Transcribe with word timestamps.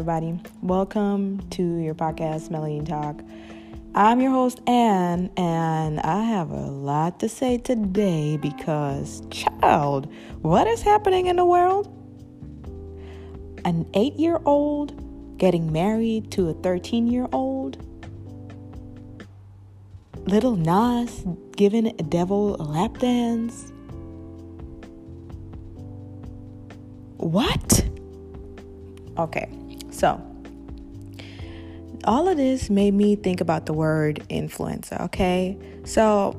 everybody. 0.00 0.40
Welcome 0.62 1.46
to 1.50 1.76
your 1.76 1.94
podcast, 1.94 2.50
Melanie 2.50 2.80
Talk. 2.80 3.20
I'm 3.94 4.18
your 4.22 4.30
host, 4.30 4.62
Anne, 4.66 5.28
and 5.36 6.00
I 6.00 6.22
have 6.22 6.50
a 6.50 6.54
lot 6.54 7.20
to 7.20 7.28
say 7.28 7.58
today 7.58 8.38
because, 8.38 9.22
child, 9.30 10.10
what 10.40 10.66
is 10.66 10.80
happening 10.80 11.26
in 11.26 11.36
the 11.36 11.44
world? 11.44 11.86
An 13.66 13.86
eight 13.92 14.14
year 14.14 14.40
old 14.46 15.36
getting 15.36 15.70
married 15.70 16.30
to 16.30 16.48
a 16.48 16.54
13 16.54 17.06
year 17.06 17.28
old? 17.30 17.76
Little 20.24 20.56
Nas 20.56 21.26
giving 21.56 21.88
a 21.88 22.02
devil 22.04 22.56
a 22.56 22.64
lap 22.64 22.96
dance? 22.96 23.70
What? 27.18 27.84
Okay, 29.18 29.50
so 30.00 30.18
all 32.04 32.26
of 32.26 32.38
this 32.38 32.70
made 32.70 32.94
me 32.94 33.16
think 33.16 33.42
about 33.42 33.66
the 33.66 33.74
word 33.74 34.24
influencer, 34.30 34.98
okay? 35.02 35.58
So, 35.84 36.34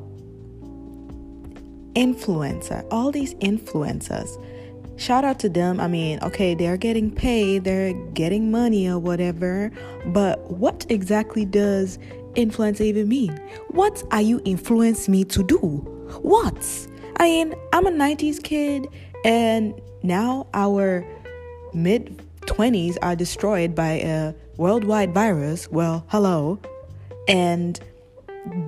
influencer, 1.94 2.84
all 2.90 3.12
these 3.12 3.36
influencers, 3.36 4.44
shout 5.00 5.24
out 5.24 5.38
to 5.40 5.50
them. 5.50 5.80
I 5.80 5.88
mean, 5.88 6.18
okay, 6.24 6.56
they're 6.56 6.78
getting 6.78 7.12
paid, 7.12 7.64
they're 7.64 7.94
getting 8.14 8.50
money 8.50 8.90
or 8.90 8.98
whatever, 8.98 9.72
but 10.08 10.50
what 10.50 10.84
exactly 10.90 11.46
does 11.46 12.00
influencer 12.34 12.82
even 12.82 13.08
mean? 13.08 13.38
What 13.70 14.04
are 14.09 14.22
you 14.22 14.42
influence 14.44 15.08
me 15.08 15.23
to 15.26 15.44
do? 15.44 15.58
What? 16.23 16.88
I 17.18 17.26
mean, 17.26 17.54
I'm 17.73 17.86
a 17.86 17.92
90s 17.92 18.42
kid 18.42 18.88
and 19.23 19.80
now 20.02 20.48
our 20.56 21.06
mid 21.73 22.20
20s 22.42 22.97
are 23.02 23.16
destroyed 23.16 23.75
by 23.75 24.00
a 24.03 24.34
worldwide 24.58 25.14
virus. 25.14 25.70
Well, 25.70 26.06
hello. 26.09 26.59
And 27.28 27.80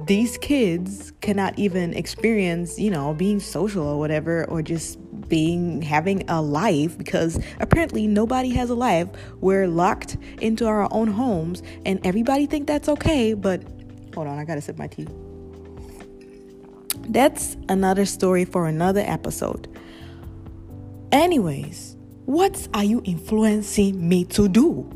these 0.06 0.38
kids 0.38 1.12
cannot 1.22 1.58
even 1.58 1.94
experience, 1.94 2.78
you 2.80 2.92
know, 2.92 3.14
being 3.14 3.40
social 3.40 3.84
or 3.84 4.00
whatever, 4.00 4.46
or 4.46 4.62
just 4.62 5.00
being 5.28 5.82
having 5.82 6.30
a 6.30 6.42
life 6.42 6.98
because 6.98 7.40
apparently 7.60 8.06
nobody 8.08 8.50
has 8.52 8.70
a 8.70 8.76
life. 8.76 9.08
We're 9.40 9.68
locked 9.68 10.18
into 10.42 10.68
our 10.68 10.88
own 10.92 11.08
homes, 11.08 11.64
and 11.86 12.06
everybody 12.06 12.46
think 12.46 12.68
that's 12.68 12.88
okay. 12.90 13.34
But 13.34 13.64
hold 14.14 14.28
on, 14.28 14.38
I 14.38 14.46
gotta 14.46 14.62
sip 14.62 14.78
my 14.78 14.88
tea. 14.88 15.08
That's 17.10 17.58
another 17.68 18.06
story 18.06 18.46
for 18.46 18.68
another 18.68 19.04
episode. 19.06 19.68
Anyways, 21.12 21.93
what 22.26 22.68
are 22.74 22.84
you 22.84 23.02
influencing 23.06 24.08
me 24.08 24.26
to 24.26 24.48
do? 24.48 24.90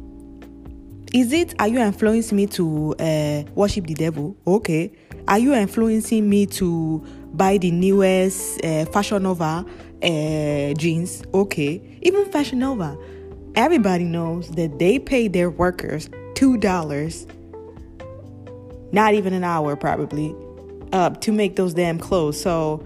Is 1.13 1.33
it, 1.33 1.53
are 1.59 1.67
you 1.67 1.79
influencing 1.79 2.35
me 2.35 2.47
to 2.47 2.95
uh, 2.99 3.43
worship 3.55 3.87
the 3.87 3.93
devil? 3.93 4.35
Okay. 4.45 4.91
Are 5.27 5.39
you 5.39 5.53
influencing 5.53 6.29
me 6.29 6.45
to 6.47 7.05
buy 7.33 7.57
the 7.57 7.71
newest 7.71 8.63
uh, 8.63 8.85
Fashion 8.85 9.23
Nova 9.23 9.65
uh, 10.03 10.73
jeans? 10.75 11.23
Okay. 11.33 11.99
Even 12.01 12.25
Fashion 12.31 12.59
Nova, 12.59 12.97
everybody 13.55 14.03
knows 14.03 14.49
that 14.51 14.79
they 14.79 14.99
pay 14.99 15.27
their 15.27 15.49
workers 15.49 16.09
$2, 16.35 17.33
not 18.91 19.13
even 19.13 19.33
an 19.33 19.43
hour 19.43 19.75
probably, 19.75 20.35
uh, 20.93 21.09
to 21.09 21.31
make 21.31 21.55
those 21.55 21.73
damn 21.73 21.99
clothes. 21.99 22.39
So, 22.39 22.85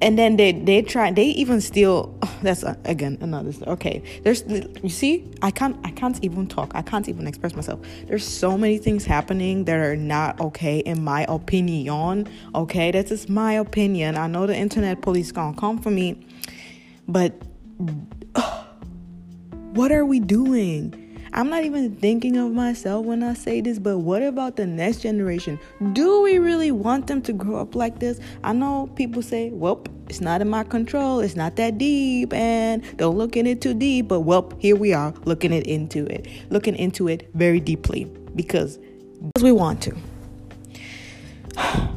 and 0.00 0.18
then 0.18 0.36
they 0.36 0.52
they 0.52 0.82
try 0.82 1.10
they 1.10 1.24
even 1.24 1.60
steal 1.60 2.16
that's 2.42 2.64
uh, 2.64 2.74
again 2.84 3.18
another 3.20 3.52
okay 3.66 4.02
there's 4.22 4.44
you 4.82 4.88
see 4.88 5.30
i 5.42 5.50
can't 5.50 5.76
i 5.84 5.90
can't 5.90 6.22
even 6.22 6.46
talk. 6.46 6.72
I 6.74 6.82
can't 6.82 7.08
even 7.08 7.26
express 7.26 7.54
myself. 7.54 7.80
There's 8.06 8.26
so 8.26 8.56
many 8.56 8.78
things 8.78 9.04
happening 9.04 9.64
that 9.64 9.76
are 9.76 9.96
not 9.96 10.40
okay 10.40 10.78
in 10.78 11.02
my 11.02 11.26
opinion. 11.28 12.28
Okay 12.54 12.90
that's 12.90 13.08
just 13.08 13.28
my 13.28 13.54
opinion. 13.54 14.16
I 14.16 14.26
know 14.26 14.46
the 14.46 14.56
internet 14.56 15.02
police 15.02 15.32
gonna 15.32 15.56
come 15.56 15.78
for 15.78 15.90
me 15.90 16.26
but 17.08 17.32
uh, 18.34 18.64
what 19.72 19.90
are 19.92 20.04
we 20.04 20.20
doing 20.20 21.07
I'm 21.38 21.48
not 21.50 21.62
even 21.62 21.94
thinking 21.94 22.36
of 22.36 22.50
myself 22.50 23.06
when 23.06 23.22
I 23.22 23.34
say 23.34 23.60
this, 23.60 23.78
but 23.78 23.98
what 23.98 24.24
about 24.24 24.56
the 24.56 24.66
next 24.66 25.02
generation? 25.02 25.56
Do 25.92 26.20
we 26.20 26.38
really 26.38 26.72
want 26.72 27.06
them 27.06 27.22
to 27.22 27.32
grow 27.32 27.60
up 27.60 27.76
like 27.76 28.00
this? 28.00 28.18
I 28.42 28.52
know 28.52 28.90
people 28.96 29.22
say, 29.22 29.50
well, 29.50 29.84
it's 30.08 30.20
not 30.20 30.40
in 30.40 30.48
my 30.48 30.64
control, 30.64 31.20
it's 31.20 31.36
not 31.36 31.54
that 31.54 31.78
deep, 31.78 32.32
and 32.32 32.82
don't 32.96 33.16
look 33.16 33.36
in 33.36 33.46
it 33.46 33.60
too 33.60 33.72
deep, 33.72 34.08
but 34.08 34.22
well, 34.22 34.52
here 34.58 34.74
we 34.74 34.92
are 34.92 35.14
looking 35.26 35.52
it 35.52 35.64
into 35.68 36.06
it, 36.06 36.26
looking 36.50 36.74
into 36.74 37.06
it 37.06 37.30
very 37.34 37.60
deeply 37.60 38.06
because 38.34 38.80
we 39.40 39.52
want 39.52 39.80
to. 39.82 39.96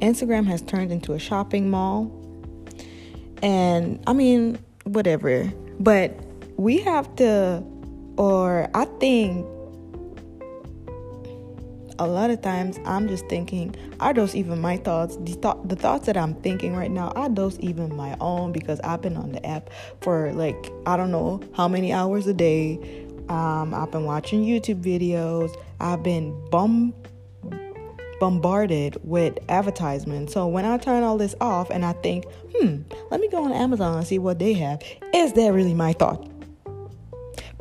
Instagram 0.00 0.46
has 0.46 0.62
turned 0.62 0.90
into 0.92 1.12
a 1.12 1.18
shopping 1.18 1.68
mall. 1.68 2.10
And 3.42 4.02
I 4.06 4.14
mean, 4.14 4.58
whatever. 4.84 5.52
But 5.78 6.18
we 6.56 6.78
have 6.78 7.14
to 7.16 7.62
or 8.16 8.68
I 8.74 8.84
think 9.00 9.46
a 11.98 12.06
lot 12.06 12.30
of 12.30 12.40
times 12.42 12.78
I'm 12.84 13.06
just 13.08 13.26
thinking, 13.28 13.74
are 14.00 14.12
those 14.12 14.34
even 14.34 14.60
my 14.60 14.76
thoughts? 14.76 15.16
The, 15.20 15.34
thought, 15.34 15.68
the 15.68 15.76
thoughts 15.76 16.06
that 16.06 16.16
I'm 16.16 16.34
thinking 16.34 16.74
right 16.74 16.90
now, 16.90 17.08
are 17.10 17.28
those 17.28 17.58
even 17.60 17.94
my 17.94 18.16
own? 18.20 18.52
Because 18.52 18.80
I've 18.80 19.02
been 19.02 19.16
on 19.16 19.32
the 19.32 19.44
app 19.46 19.70
for 20.00 20.32
like, 20.32 20.72
I 20.86 20.96
don't 20.96 21.10
know 21.10 21.40
how 21.54 21.68
many 21.68 21.92
hours 21.92 22.26
a 22.26 22.34
day. 22.34 23.06
Um, 23.28 23.72
I've 23.72 23.90
been 23.92 24.04
watching 24.04 24.44
YouTube 24.44 24.82
videos. 24.82 25.54
I've 25.80 26.02
been 26.02 26.36
bum- 26.50 26.94
bombarded 28.18 28.96
with 29.04 29.38
advertisements. 29.48 30.32
So 30.32 30.46
when 30.46 30.64
I 30.64 30.78
turn 30.78 31.02
all 31.02 31.18
this 31.18 31.34
off 31.40 31.70
and 31.70 31.84
I 31.84 31.92
think, 31.92 32.24
hmm, 32.54 32.82
let 33.10 33.20
me 33.20 33.28
go 33.28 33.44
on 33.44 33.52
Amazon 33.52 33.98
and 33.98 34.06
see 34.06 34.18
what 34.18 34.38
they 34.38 34.54
have, 34.54 34.82
is 35.14 35.32
that 35.34 35.52
really 35.52 35.74
my 35.74 35.92
thought? 35.92 36.31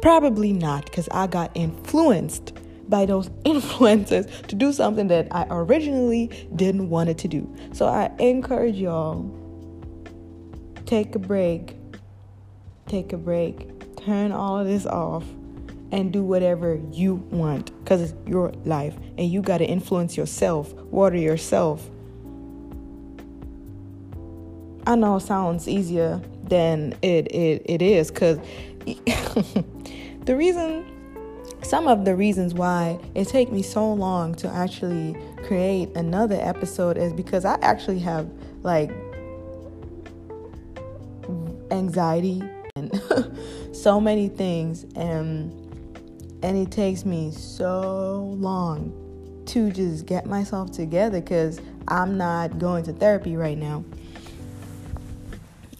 Probably 0.01 0.51
not, 0.51 0.85
because 0.85 1.07
I 1.11 1.27
got 1.27 1.51
influenced 1.53 2.53
by 2.89 3.05
those 3.05 3.29
influencers 3.45 4.47
to 4.47 4.55
do 4.55 4.73
something 4.73 5.07
that 5.07 5.27
I 5.31 5.45
originally 5.49 6.27
didn't 6.55 6.89
want 6.89 7.09
it 7.09 7.17
to 7.19 7.27
do. 7.27 7.55
So 7.73 7.85
I 7.85 8.11
encourage 8.19 8.75
y'all 8.75 9.37
take 10.85 11.15
a 11.15 11.19
break. 11.19 11.75
Take 12.87 13.13
a 13.13 13.17
break. 13.17 13.95
Turn 13.95 14.31
all 14.31 14.57
of 14.57 14.67
this 14.67 14.85
off 14.85 15.23
and 15.91 16.11
do 16.11 16.23
whatever 16.23 16.79
you 16.91 17.15
want 17.31 17.77
because 17.83 18.01
it's 18.01 18.13
your 18.27 18.49
life 18.65 18.95
and 19.17 19.29
you 19.29 19.41
got 19.41 19.59
to 19.59 19.65
influence 19.65 20.17
yourself, 20.17 20.73
water 20.73 21.17
yourself. 21.17 21.89
I 24.87 24.95
know 24.95 25.17
it 25.17 25.21
sounds 25.21 25.67
easier 25.67 26.21
than 26.43 26.97
it 27.01 27.27
it, 27.31 27.61
it 27.65 27.81
is 27.81 28.09
because 28.09 28.39
the 30.25 30.35
reason 30.35 30.85
some 31.63 31.87
of 31.87 32.05
the 32.05 32.15
reasons 32.15 32.53
why 32.53 32.99
it 33.13 33.27
take 33.27 33.51
me 33.51 33.61
so 33.61 33.93
long 33.93 34.33
to 34.35 34.47
actually 34.49 35.15
create 35.43 35.89
another 35.95 36.37
episode 36.39 36.97
is 36.97 37.13
because 37.13 37.45
I 37.45 37.55
actually 37.61 37.99
have 37.99 38.29
like 38.63 38.91
anxiety 41.69 42.43
and 42.75 43.01
so 43.73 44.01
many 44.01 44.27
things 44.27 44.85
and 44.95 45.51
and 46.43 46.57
it 46.57 46.71
takes 46.71 47.05
me 47.05 47.31
so 47.31 48.35
long 48.39 48.97
to 49.45 49.71
just 49.71 50.05
get 50.05 50.25
myself 50.25 50.71
together 50.71 51.21
cuz 51.21 51.59
I'm 51.87 52.17
not 52.17 52.57
going 52.57 52.83
to 52.85 52.93
therapy 52.93 53.35
right 53.35 53.57
now. 53.57 53.83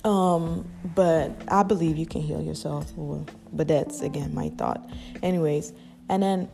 Um 0.04 0.66
but 0.96 1.32
I 1.48 1.64
believe 1.64 1.98
you 1.98 2.06
can 2.06 2.22
heal 2.22 2.42
yourself 2.42 2.92
or 2.98 3.26
but 3.54 3.68
that's 3.68 4.02
again 4.02 4.34
my 4.34 4.50
thought. 4.50 4.90
Anyways, 5.22 5.74
and 6.10 6.24
then 6.24 6.50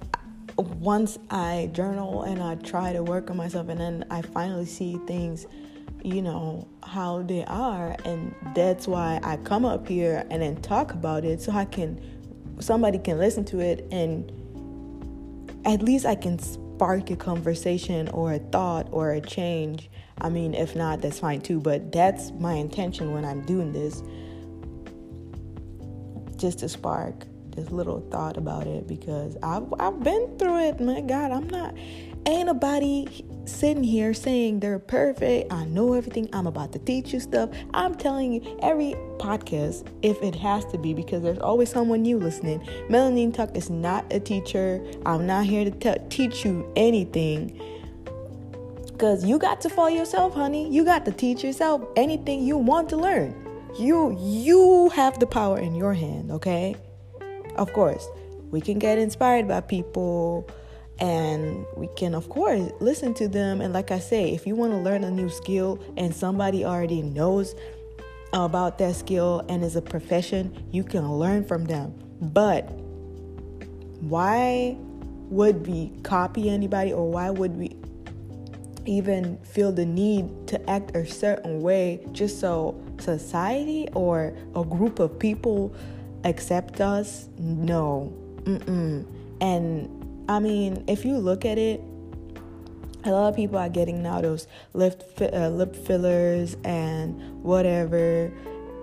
once 0.57 1.19
I 1.29 1.69
journal 1.73 2.23
and 2.23 2.41
I 2.41 2.55
try 2.55 2.93
to 2.93 3.03
work 3.03 3.29
on 3.29 3.37
myself, 3.37 3.69
and 3.69 3.79
then 3.79 4.05
I 4.09 4.21
finally 4.21 4.65
see 4.65 4.97
things, 5.07 5.45
you 6.03 6.21
know, 6.21 6.67
how 6.83 7.21
they 7.21 7.45
are, 7.45 7.95
and 8.05 8.33
that's 8.55 8.87
why 8.87 9.19
I 9.23 9.37
come 9.37 9.65
up 9.65 9.87
here 9.87 10.25
and 10.29 10.41
then 10.41 10.61
talk 10.61 10.93
about 10.93 11.25
it 11.25 11.41
so 11.41 11.51
I 11.51 11.65
can, 11.65 12.01
somebody 12.59 12.97
can 12.97 13.17
listen 13.17 13.45
to 13.45 13.59
it, 13.59 13.87
and 13.91 14.31
at 15.65 15.81
least 15.81 16.05
I 16.05 16.15
can 16.15 16.39
spark 16.39 17.09
a 17.09 17.15
conversation 17.15 18.07
or 18.09 18.33
a 18.33 18.39
thought 18.39 18.87
or 18.91 19.11
a 19.11 19.21
change. 19.21 19.89
I 20.19 20.29
mean, 20.29 20.53
if 20.53 20.75
not, 20.75 21.01
that's 21.01 21.19
fine 21.19 21.41
too, 21.41 21.59
but 21.59 21.91
that's 21.91 22.31
my 22.31 22.53
intention 22.53 23.13
when 23.13 23.25
I'm 23.25 23.41
doing 23.45 23.73
this 23.73 24.01
just 26.37 26.59
to 26.59 26.69
spark 26.69 27.25
this 27.57 27.71
little 27.71 28.01
thought 28.11 28.37
about 28.37 28.67
it 28.67 28.87
because 28.87 29.35
I've, 29.41 29.73
I've 29.79 30.01
been 30.03 30.37
through 30.37 30.67
it. 30.67 30.79
My 30.79 31.01
God, 31.01 31.31
I'm 31.31 31.49
not, 31.49 31.75
ain't 32.27 32.45
nobody 32.45 33.07
sitting 33.45 33.83
here 33.83 34.13
saying 34.13 34.59
they're 34.59 34.79
perfect. 34.79 35.51
I 35.51 35.65
know 35.65 35.93
everything. 35.93 36.29
I'm 36.33 36.45
about 36.45 36.71
to 36.73 36.79
teach 36.79 37.13
you 37.13 37.19
stuff. 37.19 37.49
I'm 37.73 37.95
telling 37.95 38.31
you 38.33 38.59
every 38.61 38.93
podcast, 39.17 39.87
if 40.03 40.21
it 40.21 40.35
has 40.35 40.65
to 40.65 40.77
be, 40.77 40.93
because 40.93 41.23
there's 41.23 41.39
always 41.39 41.69
someone 41.69 42.03
new 42.03 42.19
listening. 42.19 42.65
Melanie 42.89 43.31
Talk 43.31 43.57
is 43.57 43.69
not 43.69 44.05
a 44.13 44.19
teacher. 44.19 44.85
I'm 45.05 45.25
not 45.25 45.45
here 45.45 45.65
to 45.65 45.71
te- 45.71 46.07
teach 46.09 46.45
you 46.45 46.71
anything. 46.75 47.59
Because 48.85 49.25
you 49.25 49.37
got 49.39 49.61
to 49.61 49.69
follow 49.69 49.89
yourself, 49.89 50.33
honey. 50.33 50.69
You 50.69 50.83
got 50.83 51.05
to 51.05 51.11
teach 51.11 51.43
yourself 51.43 51.83
anything 51.95 52.43
you 52.43 52.57
want 52.57 52.89
to 52.89 52.97
learn. 52.97 53.46
You 53.77 54.15
you 54.19 54.89
have 54.89 55.19
the 55.19 55.27
power 55.27 55.59
in 55.59 55.75
your 55.75 55.93
hand, 55.93 56.31
okay? 56.31 56.75
Of 57.55 57.73
course, 57.73 58.07
we 58.51 58.61
can 58.61 58.79
get 58.79 58.97
inspired 58.97 59.47
by 59.47 59.61
people 59.61 60.47
and 60.99 61.65
we 61.75 61.87
can 61.95 62.15
of 62.15 62.27
course 62.29 62.71
listen 62.79 63.13
to 63.13 63.27
them 63.27 63.61
and 63.61 63.73
like 63.73 63.91
i 63.91 63.99
say 63.99 64.33
if 64.33 64.47
you 64.47 64.55
want 64.55 64.71
to 64.71 64.77
learn 64.77 65.03
a 65.03 65.11
new 65.11 65.29
skill 65.29 65.79
and 65.95 66.15
somebody 66.15 66.65
already 66.65 67.01
knows 67.01 67.53
about 68.33 68.77
that 68.77 68.95
skill 68.95 69.45
and 69.47 69.63
is 69.63 69.75
a 69.75 69.81
profession 69.81 70.65
you 70.71 70.83
can 70.83 71.07
learn 71.13 71.45
from 71.45 71.65
them 71.65 71.93
but 72.19 72.63
why 74.01 74.75
would 75.29 75.67
we 75.67 75.91
copy 76.03 76.49
anybody 76.49 76.91
or 76.91 77.09
why 77.11 77.29
would 77.29 77.55
we 77.57 77.75
even 78.87 79.37
feel 79.39 79.71
the 79.71 79.85
need 79.85 80.47
to 80.47 80.69
act 80.69 80.95
a 80.95 81.05
certain 81.05 81.61
way 81.61 82.05
just 82.11 82.39
so 82.39 82.79
society 82.99 83.87
or 83.93 84.35
a 84.55 84.63
group 84.63 84.99
of 84.99 85.19
people 85.19 85.73
accept 86.23 86.81
us? 86.81 87.29
No. 87.37 88.13
Mm-mm. 88.43 89.05
and 89.41 90.25
I 90.29 90.39
mean, 90.39 90.83
if 90.87 91.03
you 91.05 91.17
look 91.17 91.43
at 91.45 91.57
it, 91.57 91.81
a 93.03 93.11
lot 93.11 93.29
of 93.29 93.35
people 93.35 93.57
are 93.57 93.69
getting 93.69 94.03
now 94.03 94.21
those 94.21 94.47
lip 94.73 95.03
uh, 95.21 95.49
lip 95.49 95.75
fillers 95.75 96.57
and 96.63 97.43
whatever 97.43 98.31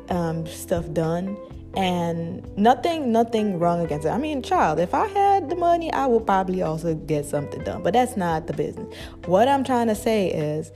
um, 0.08 0.46
stuff 0.46 0.90
done, 0.92 1.36
and 1.76 2.56
nothing 2.56 3.10
nothing 3.12 3.58
wrong 3.58 3.80
against 3.80 4.06
it. 4.06 4.10
I 4.10 4.18
mean, 4.18 4.42
child, 4.42 4.78
if 4.78 4.94
I 4.94 5.06
had 5.08 5.50
the 5.50 5.56
money, 5.56 5.92
I 5.92 6.06
would 6.06 6.26
probably 6.26 6.62
also 6.62 6.94
get 6.94 7.26
something 7.26 7.62
done, 7.64 7.82
but 7.82 7.92
that's 7.92 8.16
not 8.16 8.46
the 8.46 8.52
business. 8.52 8.94
What 9.26 9.48
I'm 9.48 9.64
trying 9.64 9.88
to 9.88 9.94
say 9.94 10.30
is, 10.30 10.72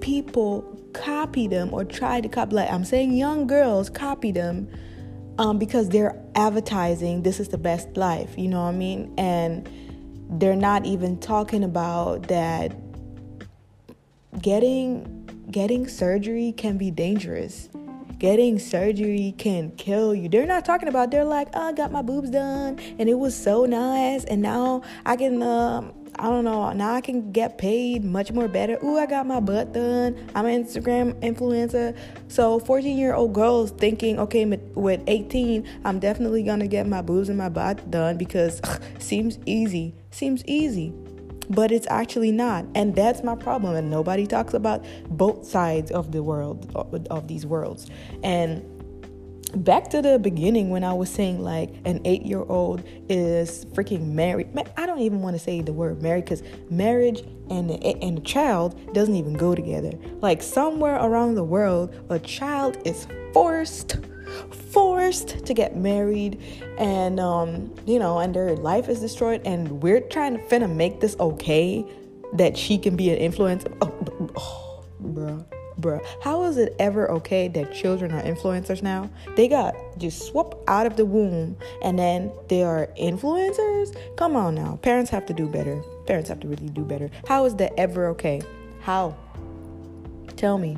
people 0.00 0.62
copy 0.92 1.48
them 1.48 1.72
or 1.72 1.84
try 1.84 2.20
to 2.20 2.28
copy. 2.28 2.54
Like 2.54 2.70
I'm 2.70 2.84
saying, 2.84 3.12
young 3.12 3.46
girls 3.46 3.90
copy 3.90 4.30
them 4.30 4.68
um, 5.38 5.58
because 5.58 5.88
they're 5.88 6.20
advertising 6.34 7.22
this 7.22 7.40
is 7.40 7.48
the 7.48 7.58
best 7.58 7.96
life, 7.96 8.36
you 8.38 8.48
know 8.48 8.62
what 8.62 8.68
I 8.68 8.76
mean? 8.76 9.12
And 9.18 9.68
they're 10.40 10.56
not 10.56 10.86
even 10.86 11.18
talking 11.18 11.64
about 11.64 12.28
that 12.28 12.74
getting 14.40 15.20
getting 15.50 15.86
surgery 15.86 16.52
can 16.52 16.78
be 16.78 16.90
dangerous. 16.90 17.68
Getting 18.24 18.58
surgery 18.58 19.34
can 19.36 19.70
kill 19.72 20.14
you. 20.14 20.30
They're 20.30 20.46
not 20.46 20.64
talking 20.64 20.88
about. 20.88 21.10
They're 21.10 21.26
like, 21.26 21.48
oh, 21.52 21.68
I 21.68 21.72
got 21.72 21.92
my 21.92 22.00
boobs 22.00 22.30
done, 22.30 22.78
and 22.98 23.06
it 23.06 23.18
was 23.18 23.36
so 23.36 23.66
nice, 23.66 24.24
and 24.24 24.40
now 24.40 24.80
I 25.04 25.16
can 25.16 25.42
um, 25.42 25.92
I 26.18 26.30
don't 26.30 26.44
know. 26.44 26.72
Now 26.72 26.94
I 26.94 27.02
can 27.02 27.32
get 27.32 27.58
paid 27.58 28.02
much 28.02 28.32
more 28.32 28.48
better. 28.48 28.78
Ooh, 28.82 28.96
I 28.96 29.04
got 29.04 29.26
my 29.26 29.40
butt 29.40 29.74
done. 29.74 30.16
I'm 30.34 30.46
an 30.46 30.64
Instagram 30.64 31.20
influencer. 31.20 31.94
So 32.28 32.60
14 32.60 32.96
year 32.96 33.12
old 33.12 33.34
girls 33.34 33.72
thinking, 33.72 34.18
okay, 34.18 34.46
with 34.46 35.02
18, 35.06 35.68
I'm 35.84 35.98
definitely 35.98 36.44
gonna 36.44 36.66
get 36.66 36.86
my 36.86 37.02
boobs 37.02 37.28
and 37.28 37.36
my 37.36 37.50
butt 37.50 37.90
done 37.90 38.16
because 38.16 38.58
ugh, 38.64 38.82
seems 39.00 39.38
easy. 39.44 39.94
Seems 40.12 40.42
easy. 40.46 40.94
But 41.50 41.72
it's 41.72 41.86
actually 41.88 42.32
not. 42.32 42.66
And 42.74 42.94
that's 42.94 43.22
my 43.22 43.34
problem. 43.34 43.76
And 43.76 43.90
nobody 43.90 44.26
talks 44.26 44.54
about 44.54 44.84
both 45.08 45.46
sides 45.46 45.90
of 45.90 46.12
the 46.12 46.22
world, 46.22 46.70
of, 47.10 47.28
these 47.28 47.46
worlds. 47.46 47.86
And 48.22 48.64
back 49.56 49.88
to 49.90 50.02
the 50.02 50.18
beginning 50.18 50.70
when 50.70 50.82
I 50.82 50.92
was 50.92 51.08
saying 51.10 51.42
like 51.42 51.70
an 51.84 52.00
eight 52.04 52.22
year 52.22 52.42
old 52.42 52.82
is 53.08 53.64
freaking 53.66 54.12
married. 54.12 54.48
I 54.76 54.86
don't 54.86 55.00
even 55.00 55.22
want 55.22 55.36
to 55.36 55.42
say 55.42 55.60
the 55.60 55.72
word 55.72 56.02
married 56.02 56.24
because 56.24 56.42
marriage 56.70 57.22
and 57.50 57.70
and 57.70 58.18
a 58.18 58.20
child 58.22 58.94
doesn't 58.94 59.14
even 59.14 59.34
go 59.34 59.54
together. 59.54 59.92
Like 60.20 60.42
somewhere 60.42 60.96
around 60.96 61.34
the 61.34 61.44
world, 61.44 61.94
a 62.10 62.18
child 62.18 62.78
is 62.84 63.06
forced 63.32 63.96
forced 64.70 65.44
to 65.46 65.54
get 65.54 65.76
married 65.76 66.40
and 66.78 67.20
um 67.20 67.72
you 67.86 67.98
know 67.98 68.18
and 68.18 68.34
their 68.34 68.56
life 68.56 68.88
is 68.88 69.00
destroyed 69.00 69.40
and 69.44 69.82
we're 69.82 70.00
trying 70.00 70.36
to 70.36 70.42
finna 70.44 70.72
make 70.72 71.00
this 71.00 71.16
okay 71.20 71.84
that 72.34 72.56
she 72.56 72.78
can 72.78 72.96
be 72.96 73.10
an 73.10 73.32
influencer 73.32 73.76
oh, 73.80 74.30
oh 74.36 74.84
bro 75.00 75.44
Bruh, 75.80 76.04
how 76.22 76.44
is 76.44 76.56
it 76.56 76.74
ever 76.78 77.10
okay 77.10 77.48
that 77.48 77.74
children 77.74 78.12
are 78.12 78.22
influencers 78.22 78.82
now? 78.82 79.10
They 79.36 79.48
got 79.48 79.74
just 79.98 80.26
swap 80.26 80.62
out 80.68 80.86
of 80.86 80.96
the 80.96 81.04
womb 81.04 81.56
and 81.82 81.98
then 81.98 82.32
they 82.48 82.62
are 82.62 82.88
influencers? 82.98 83.96
Come 84.16 84.36
on 84.36 84.54
now. 84.54 84.78
Parents 84.82 85.10
have 85.10 85.26
to 85.26 85.34
do 85.34 85.48
better. 85.48 85.82
Parents 86.06 86.28
have 86.28 86.40
to 86.40 86.48
really 86.48 86.68
do 86.68 86.84
better. 86.84 87.10
How 87.26 87.44
is 87.44 87.56
that 87.56 87.72
ever 87.76 88.06
okay? 88.08 88.40
How? 88.80 89.16
Tell 90.36 90.58
me. 90.58 90.76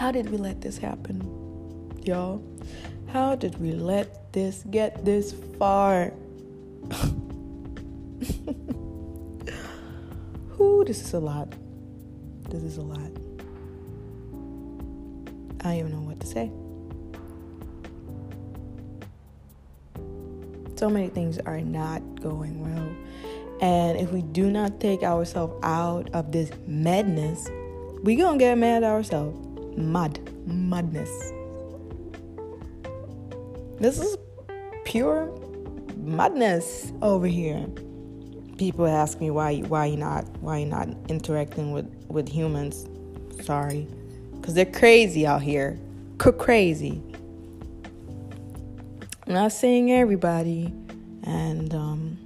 How 0.00 0.10
did 0.10 0.30
we 0.30 0.38
let 0.38 0.62
this 0.62 0.78
happen, 0.78 1.20
y'all? 2.02 2.42
How 3.08 3.34
did 3.34 3.60
we 3.60 3.72
let 3.72 4.32
this 4.32 4.64
get 4.70 5.04
this 5.04 5.34
far? 5.58 6.14
Ooh, 10.58 10.84
this 10.86 11.02
is 11.02 11.12
a 11.12 11.20
lot. 11.20 11.52
This 12.48 12.62
is 12.62 12.78
a 12.78 12.80
lot. 12.80 13.10
I 15.60 15.64
don't 15.64 15.74
even 15.74 15.92
know 15.92 16.00
what 16.00 16.18
to 16.20 16.26
say. 16.26 16.50
So 20.76 20.88
many 20.88 21.08
things 21.08 21.38
are 21.40 21.60
not 21.60 22.00
going 22.22 22.58
well. 22.58 22.88
And 23.60 23.98
if 23.98 24.10
we 24.12 24.22
do 24.22 24.50
not 24.50 24.80
take 24.80 25.02
ourselves 25.02 25.62
out 25.62 26.08
of 26.14 26.32
this 26.32 26.50
madness, 26.66 27.50
we 28.02 28.16
gonna 28.16 28.38
get 28.38 28.56
mad 28.56 28.82
at 28.82 28.90
ourselves. 28.90 29.49
Mud. 29.76 30.18
Madness. 30.46 31.10
This 33.78 33.98
is 33.98 34.16
pure 34.84 35.34
madness 35.96 36.92
over 37.02 37.26
here 37.26 37.66
people 38.60 38.86
ask 38.86 39.18
me 39.20 39.30
why 39.30 39.56
why 39.60 39.86
you 39.86 39.96
not 39.96 40.26
why 40.42 40.58
you 40.58 40.66
not 40.66 40.86
interacting 41.08 41.72
with 41.72 41.90
with 42.08 42.28
humans. 42.28 42.86
Sorry, 43.42 43.88
because 44.34 44.52
they're 44.52 44.66
crazy 44.66 45.26
out 45.26 45.40
here. 45.40 45.80
C- 46.22 46.32
crazy. 46.32 47.02
I'm 49.26 49.32
not 49.32 49.52
saying 49.52 49.90
everybody, 49.92 50.66
and 51.22 51.74
um, 51.74 52.18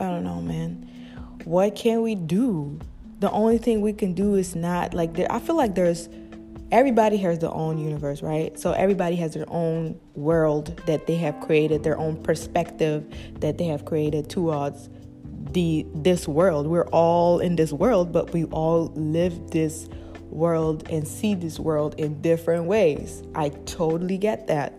I 0.00 0.04
don't 0.04 0.24
know, 0.24 0.40
man. 0.40 0.88
What 1.44 1.76
can 1.76 2.00
we 2.00 2.14
do? 2.14 2.80
The 3.18 3.30
only 3.30 3.58
thing 3.58 3.82
we 3.82 3.92
can 3.92 4.14
do 4.14 4.36
is 4.36 4.56
not 4.56 4.94
like 4.94 5.12
there. 5.12 5.30
I 5.30 5.38
feel 5.38 5.56
like 5.56 5.74
there's 5.74 6.08
everybody 6.72 7.16
has 7.18 7.38
their 7.38 7.52
own 7.52 7.78
universe, 7.78 8.22
right? 8.22 8.58
So 8.58 8.72
everybody 8.72 9.16
has 9.16 9.34
their 9.34 9.48
own 9.48 9.98
world 10.14 10.80
that 10.86 11.06
they 11.06 11.16
have 11.16 11.40
created, 11.40 11.82
their 11.82 11.98
own 11.98 12.22
perspective 12.22 13.04
that 13.40 13.58
they 13.58 13.66
have 13.66 13.84
created 13.84 14.28
towards 14.28 14.88
the 15.52 15.86
this 15.94 16.26
world. 16.26 16.66
We're 16.66 16.88
all 16.88 17.38
in 17.38 17.56
this 17.56 17.72
world, 17.72 18.12
but 18.12 18.32
we 18.32 18.44
all 18.44 18.92
live 18.94 19.50
this 19.50 19.88
world 20.30 20.88
and 20.90 21.06
see 21.06 21.34
this 21.34 21.58
world 21.58 21.94
in 21.98 22.20
different 22.20 22.64
ways. 22.64 23.22
I 23.34 23.50
totally 23.64 24.18
get 24.18 24.48
that. 24.48 24.72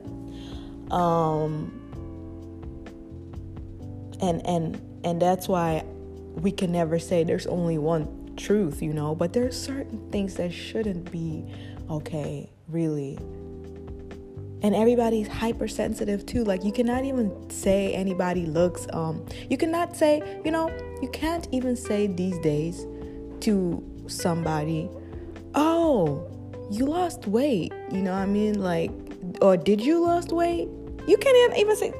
Um 0.92 1.74
and 4.22 4.46
and 4.46 4.82
and 5.04 5.22
that's 5.22 5.48
why 5.48 5.86
we 6.36 6.52
can 6.52 6.72
never 6.72 7.00
say 7.00 7.24
there's 7.24 7.48
only 7.48 7.78
one 7.78 8.34
truth, 8.36 8.82
you 8.82 8.94
know, 8.94 9.16
but 9.16 9.34
there 9.34 9.48
are 9.48 9.52
certain 9.52 10.12
things 10.12 10.36
that 10.36 10.54
shouldn't 10.54 11.12
be 11.12 11.44
okay, 11.90 12.50
really. 12.68 13.18
And 14.64 14.76
everybody's 14.76 15.28
hypersensitive 15.28 16.26
too. 16.26 16.44
Like 16.44 16.64
you 16.64 16.72
cannot 16.72 17.06
even 17.06 17.50
say 17.50 17.94
anybody 17.94 18.46
looks 18.46 18.88
um 18.92 19.24
you 19.50 19.58
cannot 19.58 19.96
say 19.96 20.22
you 20.44 20.52
know 20.52 20.70
you 21.02 21.10
can't 21.10 21.48
even 21.52 21.76
say 21.76 22.08
these 22.08 22.38
days 22.40 22.88
to 23.42 23.84
somebody 24.08 24.90
oh 25.54 26.26
you 26.72 26.86
lost 26.86 27.28
weight. 27.28 27.72
You 27.92 28.02
know 28.02 28.12
what 28.12 28.20
i 28.20 28.26
mean? 28.26 28.60
Like 28.60 28.92
or 29.42 29.58
did 29.58 29.80
you 29.80 30.04
lost 30.04 30.32
weight? 30.32 30.68
You 31.08 31.18
can't 31.18 31.58
even 31.58 31.76
say 31.76 31.94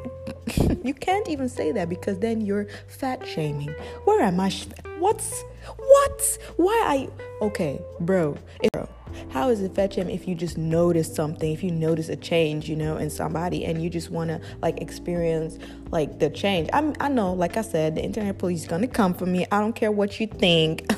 you 0.84 0.94
can't 0.94 1.30
even 1.30 1.50
say 1.50 1.72
that 1.72 1.90
because 1.90 2.18
then 2.20 2.42
you're 2.42 2.68
fat 2.88 3.26
shaming. 3.26 3.74
Where 4.06 4.22
am 4.22 4.40
i 4.40 4.50
sh- 4.50 4.68
what's 4.98 5.44
what? 5.78 6.38
Why 6.58 6.84
are 6.88 6.96
you 6.96 7.14
okay 7.42 7.80
bro 8.00 8.36
bro 8.74 8.90
How 9.30 9.50
is 9.50 9.62
it 9.62 9.76
fetch 9.76 9.96
him 9.96 10.10
if 10.10 10.28
you 10.28 10.36
just 10.36 10.58
notice 10.58 11.14
something, 11.14 11.52
if 11.52 11.64
you 11.64 11.72
notice 11.72 12.10
a 12.10 12.16
change, 12.16 12.70
you 12.70 12.76
know, 12.76 12.98
in 12.98 13.10
somebody 13.10 13.66
and 13.66 13.82
you 13.82 13.90
just 13.90 14.10
want 14.10 14.30
to 14.30 14.42
like 14.62 14.82
experience 14.82 15.58
like 15.92 16.20
the 16.20 16.30
change? 16.30 16.70
I'm, 16.74 16.94
I 17.00 17.10
know, 17.10 17.34
like 17.34 17.58
I 17.58 17.62
said, 17.62 17.96
the 17.96 18.04
internet 18.04 18.38
police 18.38 18.64
is 18.64 18.68
to 18.68 18.88
come 18.88 19.14
for 19.14 19.26
me. 19.26 19.46
I 19.52 19.60
don't 19.60 19.74
care 19.74 19.92
what 19.92 20.20
you 20.20 20.28
think. 20.28 20.90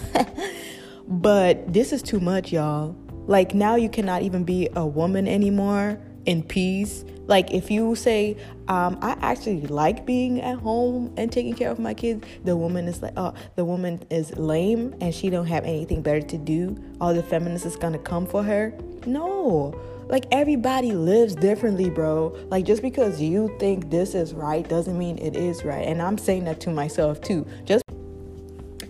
but 1.07 1.71
this 1.71 1.91
is 1.93 2.01
too 2.01 2.19
much, 2.19 2.51
y'all. 2.51 2.95
Like 3.27 3.53
now 3.53 3.75
you 3.75 3.89
cannot 3.89 4.23
even 4.23 4.43
be 4.43 4.69
a 4.75 4.85
woman 4.85 5.27
anymore 5.27 5.99
in 6.29 6.43
peace. 6.43 7.03
Like 7.25 7.51
if 7.51 7.71
you 7.71 7.95
say, 7.95 8.37
um, 8.67 8.99
I 9.01 9.17
actually 9.21 9.61
like 9.61 10.05
being 10.05 10.41
at 10.41 10.59
home 10.59 11.11
and 11.17 11.31
taking 11.31 11.55
care 11.55 11.71
of 11.71 11.79
my 11.79 11.93
kids, 11.93 12.25
the 12.43 12.55
woman 12.55 12.87
is 12.87 13.01
like, 13.01 13.13
oh, 13.17 13.33
the 13.55 13.65
woman 13.65 14.01
is 14.11 14.37
lame 14.37 14.95
and 15.01 15.13
she 15.13 15.31
don't 15.31 15.47
have 15.47 15.63
anything 15.63 16.01
better 16.03 16.21
to 16.21 16.37
do. 16.37 16.77
All 17.01 17.13
the 17.13 17.23
feminists 17.23 17.65
is 17.65 17.75
gonna 17.75 17.97
come 17.97 18.27
for 18.27 18.43
her. 18.43 18.73
No. 19.07 19.73
Like 20.07 20.25
everybody 20.31 20.91
lives 20.91 21.35
differently, 21.35 21.89
bro. 21.89 22.37
Like 22.49 22.65
just 22.65 22.83
because 22.83 23.19
you 23.19 23.55
think 23.59 23.89
this 23.89 24.13
is 24.13 24.33
right 24.33 24.67
doesn't 24.67 24.97
mean 24.97 25.17
it 25.17 25.35
is 25.35 25.65
right. 25.65 25.87
And 25.87 26.01
I'm 26.01 26.17
saying 26.17 26.45
that 26.45 26.59
to 26.61 26.69
myself 26.69 27.21
too. 27.21 27.45
Just 27.65 27.83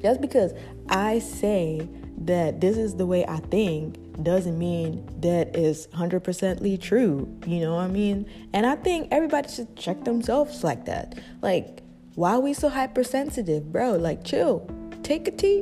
just 0.02 0.20
because 0.22 0.54
I 0.90 1.20
say 1.20 1.88
that 2.20 2.60
this 2.60 2.78
is 2.78 2.96
the 2.96 3.06
way 3.06 3.26
I 3.26 3.38
think 3.38 3.98
doesn't 4.24 4.58
mean 4.58 5.08
that 5.22 5.56
is 5.56 5.88
100%ly 5.88 6.76
true. 6.78 7.28
You 7.46 7.62
know 7.62 7.76
what 7.76 7.86
I 7.86 7.88
mean? 7.88 8.30
And 8.54 8.66
I 8.66 8.76
think 8.76 9.10
everybody 9.12 9.50
should 9.50 9.76
check 9.76 10.04
themselves 10.04 10.64
like 10.64 10.86
that. 10.86 11.18
Like, 11.42 11.82
why 12.16 12.34
are 12.34 12.40
we 12.40 12.54
so 12.54 12.70
hypersensitive, 12.70 13.72
bro? 13.72 13.94
Like, 13.94 14.24
chill. 14.24 14.70
Take 15.04 15.28
a 15.28 15.32
tea. 15.32 15.62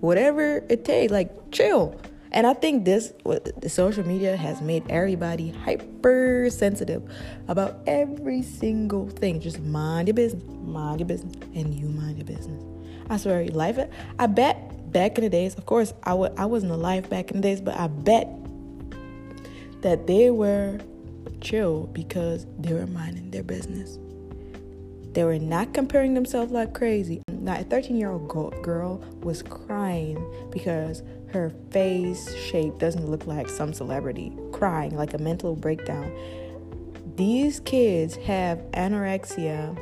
Whatever 0.00 0.64
it 0.68 0.84
takes, 0.84 1.10
like, 1.12 1.50
chill. 1.50 1.98
And 2.32 2.46
I 2.46 2.52
think 2.52 2.84
this 2.84 3.14
the 3.24 3.68
social 3.68 4.06
media 4.06 4.36
has 4.36 4.60
made 4.60 4.84
everybody 4.90 5.50
hypersensitive 5.50 7.02
about 7.48 7.78
every 7.86 8.42
single 8.42 9.08
thing. 9.08 9.40
Just 9.40 9.60
mind 9.60 10.08
your 10.08 10.14
business, 10.14 10.44
mind 10.44 11.00
your 11.00 11.06
business, 11.06 11.34
and 11.54 11.74
you 11.74 11.88
mind 11.88 12.18
your 12.18 12.26
business. 12.26 12.62
I 13.08 13.16
swear, 13.16 13.46
life. 13.46 13.78
I 14.18 14.26
bet 14.26 14.75
back 14.96 15.18
in 15.18 15.24
the 15.24 15.28
days, 15.28 15.54
of 15.56 15.66
course, 15.66 15.92
I 16.04 16.12
w- 16.12 16.32
I 16.38 16.46
wasn't 16.46 16.72
alive 16.72 17.10
back 17.10 17.30
in 17.30 17.36
the 17.36 17.42
days, 17.42 17.60
but 17.60 17.78
I 17.78 17.86
bet 17.86 18.26
that 19.82 20.06
they 20.06 20.30
were 20.30 20.80
chill 21.42 21.82
because 21.92 22.46
they 22.58 22.72
were 22.72 22.86
minding 22.86 23.30
their 23.30 23.42
business. 23.42 23.98
They 25.12 25.22
were 25.22 25.38
not 25.38 25.74
comparing 25.74 26.14
themselves 26.14 26.50
like 26.50 26.72
crazy. 26.72 27.20
Now, 27.28 27.60
a 27.60 27.64
13 27.64 27.98
year 27.98 28.10
old 28.10 28.26
girl 28.62 29.04
was 29.20 29.42
crying 29.42 30.16
because 30.50 31.02
her 31.28 31.52
face 31.70 32.34
shape 32.34 32.78
doesn't 32.78 33.06
look 33.06 33.26
like 33.26 33.50
some 33.50 33.74
celebrity, 33.74 34.32
crying 34.52 34.96
like 34.96 35.12
a 35.12 35.18
mental 35.18 35.56
breakdown. 35.56 36.10
These 37.16 37.60
kids 37.60 38.16
have 38.16 38.60
anorexia, 38.72 39.76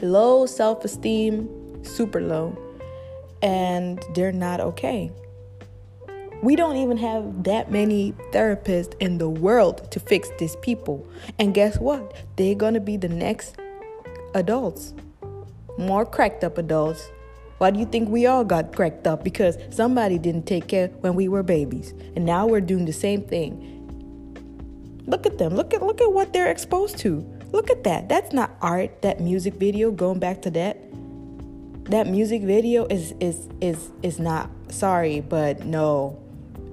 low 0.00 0.46
self 0.46 0.82
esteem, 0.82 1.84
super 1.84 2.22
low, 2.22 2.56
and 3.42 4.04
they're 4.14 4.32
not 4.32 4.60
okay. 4.60 5.10
We 6.42 6.56
don't 6.56 6.76
even 6.76 6.98
have 6.98 7.44
that 7.44 7.70
many 7.70 8.12
therapists 8.32 8.94
in 9.00 9.18
the 9.18 9.28
world 9.28 9.90
to 9.92 10.00
fix 10.00 10.28
these 10.38 10.56
people. 10.56 11.06
And 11.38 11.54
guess 11.54 11.78
what? 11.78 12.16
They're 12.36 12.54
going 12.54 12.74
to 12.74 12.80
be 12.80 12.98
the 12.98 13.08
next 13.08 13.56
adults, 14.34 14.92
more 15.78 16.04
cracked 16.04 16.44
up 16.44 16.58
adults. 16.58 17.10
Why 17.58 17.70
do 17.70 17.78
you 17.78 17.86
think 17.86 18.10
we 18.10 18.26
all 18.26 18.44
got 18.44 18.74
cracked 18.74 19.06
up? 19.06 19.24
Because 19.24 19.56
somebody 19.70 20.18
didn't 20.18 20.46
take 20.46 20.66
care 20.66 20.88
when 21.00 21.14
we 21.14 21.28
were 21.28 21.42
babies. 21.42 21.94
And 22.14 22.26
now 22.26 22.46
we're 22.46 22.60
doing 22.60 22.84
the 22.84 22.92
same 22.92 23.22
thing. 23.22 23.70
Look 25.06 25.24
at 25.24 25.38
them. 25.38 25.54
Look 25.54 25.72
at 25.72 25.82
look 25.82 26.00
at 26.00 26.12
what 26.12 26.32
they're 26.32 26.50
exposed 26.50 26.98
to. 26.98 27.24
Look 27.52 27.70
at 27.70 27.84
that. 27.84 28.08
That's 28.08 28.32
not 28.32 28.56
art, 28.60 29.02
that 29.02 29.20
music 29.20 29.54
video 29.54 29.90
going 29.92 30.18
back 30.18 30.42
to 30.42 30.50
that 30.50 30.78
that 31.84 32.06
music 32.06 32.42
video 32.42 32.86
is 32.86 33.14
is 33.20 33.48
is 33.60 33.90
is 34.02 34.18
not 34.18 34.50
sorry 34.68 35.20
but 35.20 35.64
no. 35.64 36.20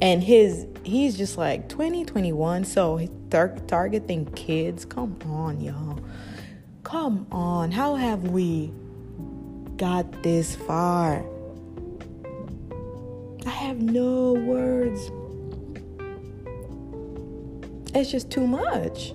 And 0.02 0.24
his 0.24 0.68
he's 0.84 1.18
just 1.18 1.38
like 1.38 1.70
2021 1.70 2.66
so 2.66 3.08
tar- 3.30 3.58
targeting 3.68 4.26
kids. 4.34 4.86
Come 4.86 5.18
on 5.26 5.62
y'all. 5.62 6.00
Come 6.84 7.28
on. 7.32 7.72
How 7.72 7.96
have 7.96 8.30
we 8.30 8.72
got 9.78 10.24
this 10.24 10.56
far? 10.56 11.26
I 13.46 13.50
have 13.50 13.82
no 13.82 14.34
words. 14.34 15.12
It's 17.94 18.10
just 18.10 18.32
too 18.32 18.48
much 18.48 19.14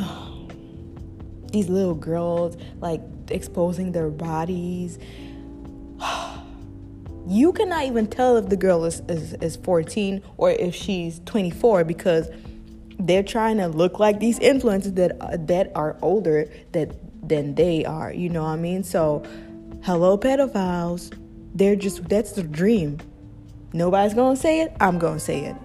these 1.52 1.68
little 1.68 1.94
girls 1.94 2.56
like 2.80 3.00
exposing 3.28 3.92
their 3.92 4.10
bodies. 4.10 4.98
you 7.26 7.52
cannot 7.52 7.84
even 7.84 8.06
tell 8.06 8.36
if 8.36 8.48
the 8.48 8.56
girl 8.56 8.84
is, 8.84 9.00
is, 9.08 9.34
is 9.34 9.56
14 9.56 10.22
or 10.36 10.50
if 10.50 10.74
she's 10.74 11.20
24 11.26 11.84
because 11.84 12.28
they're 12.98 13.22
trying 13.22 13.56
to 13.58 13.68
look 13.68 13.98
like 13.98 14.20
these 14.20 14.38
influencers 14.40 14.94
that 14.96 15.20
uh, 15.20 15.36
that 15.40 15.72
are 15.74 15.96
older 16.02 16.50
that 16.72 16.92
than 17.26 17.54
they 17.54 17.84
are. 17.84 18.12
You 18.12 18.28
know 18.28 18.42
what 18.42 18.50
I 18.50 18.56
mean? 18.56 18.84
So, 18.84 19.22
hello 19.82 20.18
pedophiles. 20.18 21.16
They're 21.54 21.76
just 21.76 22.08
that's 22.08 22.32
the 22.32 22.42
dream. 22.42 22.98
Nobody's 23.72 24.14
gonna 24.14 24.36
say 24.36 24.60
it. 24.60 24.76
I'm 24.80 24.98
gonna 24.98 25.20
say 25.20 25.44
it. 25.44 25.56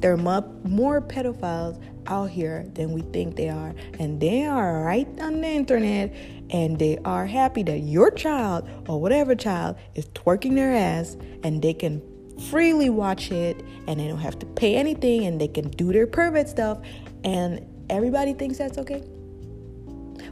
There 0.00 0.12
are 0.12 0.42
more 0.64 1.00
pedophiles 1.00 1.80
out 2.06 2.30
here 2.30 2.66
than 2.74 2.92
we 2.92 3.02
think 3.02 3.36
they 3.36 3.48
are. 3.48 3.74
And 3.98 4.20
they 4.20 4.44
are 4.44 4.82
right 4.84 5.08
on 5.20 5.40
the 5.40 5.48
internet 5.48 6.14
and 6.50 6.78
they 6.78 6.98
are 7.04 7.26
happy 7.26 7.62
that 7.64 7.80
your 7.80 8.10
child 8.10 8.68
or 8.88 9.00
whatever 9.00 9.34
child 9.34 9.76
is 9.94 10.06
twerking 10.08 10.54
their 10.54 10.74
ass 10.74 11.16
and 11.42 11.62
they 11.62 11.74
can 11.74 12.02
freely 12.50 12.90
watch 12.90 13.30
it 13.30 13.62
and 13.86 14.00
they 14.00 14.08
don't 14.08 14.18
have 14.18 14.38
to 14.40 14.46
pay 14.46 14.76
anything 14.76 15.24
and 15.24 15.40
they 15.40 15.48
can 15.48 15.68
do 15.70 15.92
their 15.92 16.06
pervert 16.06 16.48
stuff 16.48 16.78
and 17.22 17.64
everybody 17.90 18.34
thinks 18.34 18.58
that's 18.58 18.78
okay. 18.78 19.00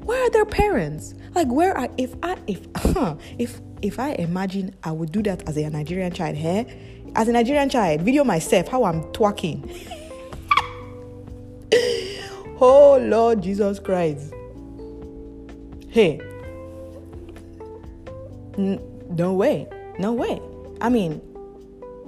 Where 0.03 0.27
are 0.27 0.31
their 0.31 0.45
parents? 0.45 1.15
Like 1.35 1.49
where 1.49 1.77
are 1.77 1.89
if 1.97 2.15
I 2.23 2.37
if 2.47 2.67
huh, 2.77 3.17
if 3.39 3.61
if 3.83 3.99
I 3.99 4.13
imagine 4.13 4.75
I 4.83 4.93
would 4.93 5.13
do 5.13 5.23
that 5.25 5.49
as 5.49 5.57
a 5.57 5.69
Nigerian 5.71 6.13
child, 6.13 6.37
hey? 6.37 7.01
As 7.15 7.29
a 7.29 7.33
Nigerian 7.33 7.69
child, 7.69 8.03
video 8.03 8.25
myself 8.25 8.69
how 8.69 8.85
I'm 8.85 9.03
twerking. 9.13 9.99
Oh 12.65 12.97
Lord 12.97 13.43
Jesus 13.43 13.81
Christ. 13.81 14.33
Hey. 15.89 16.21
No 18.57 19.35
way. 19.35 19.67
No 19.99 20.13
way. 20.13 20.41
I 20.81 20.89
mean, 20.89 21.21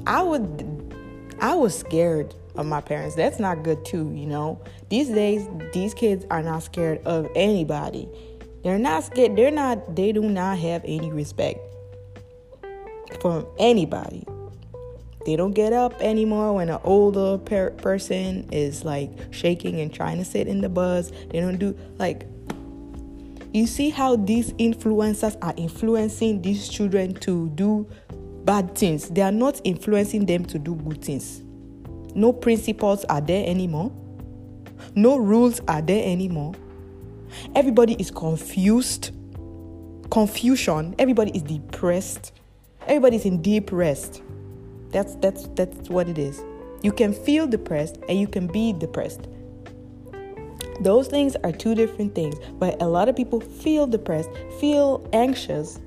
I 0.07 0.23
would 0.23 0.95
I 1.41 1.57
was 1.57 1.77
scared 1.77 2.37
of 2.55 2.67
my 2.67 2.81
parents. 2.81 3.17
That's 3.17 3.41
not 3.41 3.65
good 3.65 3.85
too, 3.85 4.13
you 4.15 4.27
know. 4.27 4.63
These 4.91 5.09
days 5.09 5.49
these 5.73 5.93
kids 5.93 6.25
are 6.31 6.41
not 6.41 6.63
scared 6.63 7.05
of 7.05 7.29
anybody. 7.35 8.09
They're 8.63 8.79
not 8.79 9.03
scared. 9.03 9.35
They're 9.35 9.51
not 9.51 9.97
they 9.97 10.13
do 10.13 10.23
not 10.23 10.59
have 10.61 10.83
any 10.85 11.11
respect 11.11 11.59
for 13.21 13.45
anybody. 13.59 14.25
They 15.25 15.37
don't 15.37 15.53
get 15.53 15.73
up 15.73 16.01
anymore 16.01 16.55
when 16.55 16.69
an 16.69 16.81
older 16.85 17.39
per- 17.39 17.71
person 17.71 18.49
is 18.53 18.85
like 18.85 19.11
shaking 19.31 19.81
and 19.81 19.93
trying 19.93 20.19
to 20.19 20.25
sit 20.25 20.49
in 20.49 20.61
the 20.61 20.69
bus. 20.69 21.11
They 21.31 21.41
don't 21.41 21.59
do 21.59 21.77
like. 21.99 22.27
You 23.53 23.67
see 23.67 23.91
how 23.91 24.17
these 24.17 24.53
influencers 24.55 25.37
are 25.41 25.55
influencing 25.57 26.43
these 26.43 26.69
children 26.69 27.15
to 27.21 27.49
do 27.51 27.89
bad 28.45 28.75
things. 28.75 29.09
They 29.09 29.23
are 29.23 29.33
not 29.33 29.61
influencing 29.65 30.27
them 30.27 30.45
to 30.47 30.59
do 30.59 30.75
good 30.75 31.03
things. 31.03 31.43
No 32.15 32.33
principles 32.33 33.05
are 33.07 33.21
there 33.21 33.49
anymore. 33.49 33.93
No 34.95 35.17
rules 35.17 35.61
are 35.69 35.81
there 35.81 36.05
anymore. 36.05 36.55
Everybody 37.55 37.95
is 37.99 38.11
confused. 38.11 39.13
Confusion. 40.11 40.95
Everybody 40.99 41.31
is 41.31 41.43
depressed. 41.43 42.33
Everybody 42.87 43.17
is 43.17 43.25
in 43.25 43.41
deep 43.41 43.73
rest. 43.73 44.23
That's 44.95 45.17
that's 45.17 45.49
that's 45.57 45.91
what 45.91 46.09
it 46.09 46.19
is. 46.19 46.41
You 46.83 46.93
can 46.93 47.13
feel 47.13 47.49
depressed 47.49 47.99
and 48.09 48.17
you 48.17 48.29
can 48.29 48.47
be 48.47 48.73
depressed. 48.73 49.27
Those 50.81 51.09
things 51.09 51.35
are 51.43 51.51
two 51.51 51.75
different 51.75 52.15
things, 52.15 52.37
but 52.61 52.81
a 52.81 52.87
lot 52.87 53.09
of 53.09 53.17
people 53.17 53.41
feel 53.41 53.89
depressed, 53.89 54.31
feel 54.61 55.05
anxious, 55.13 55.81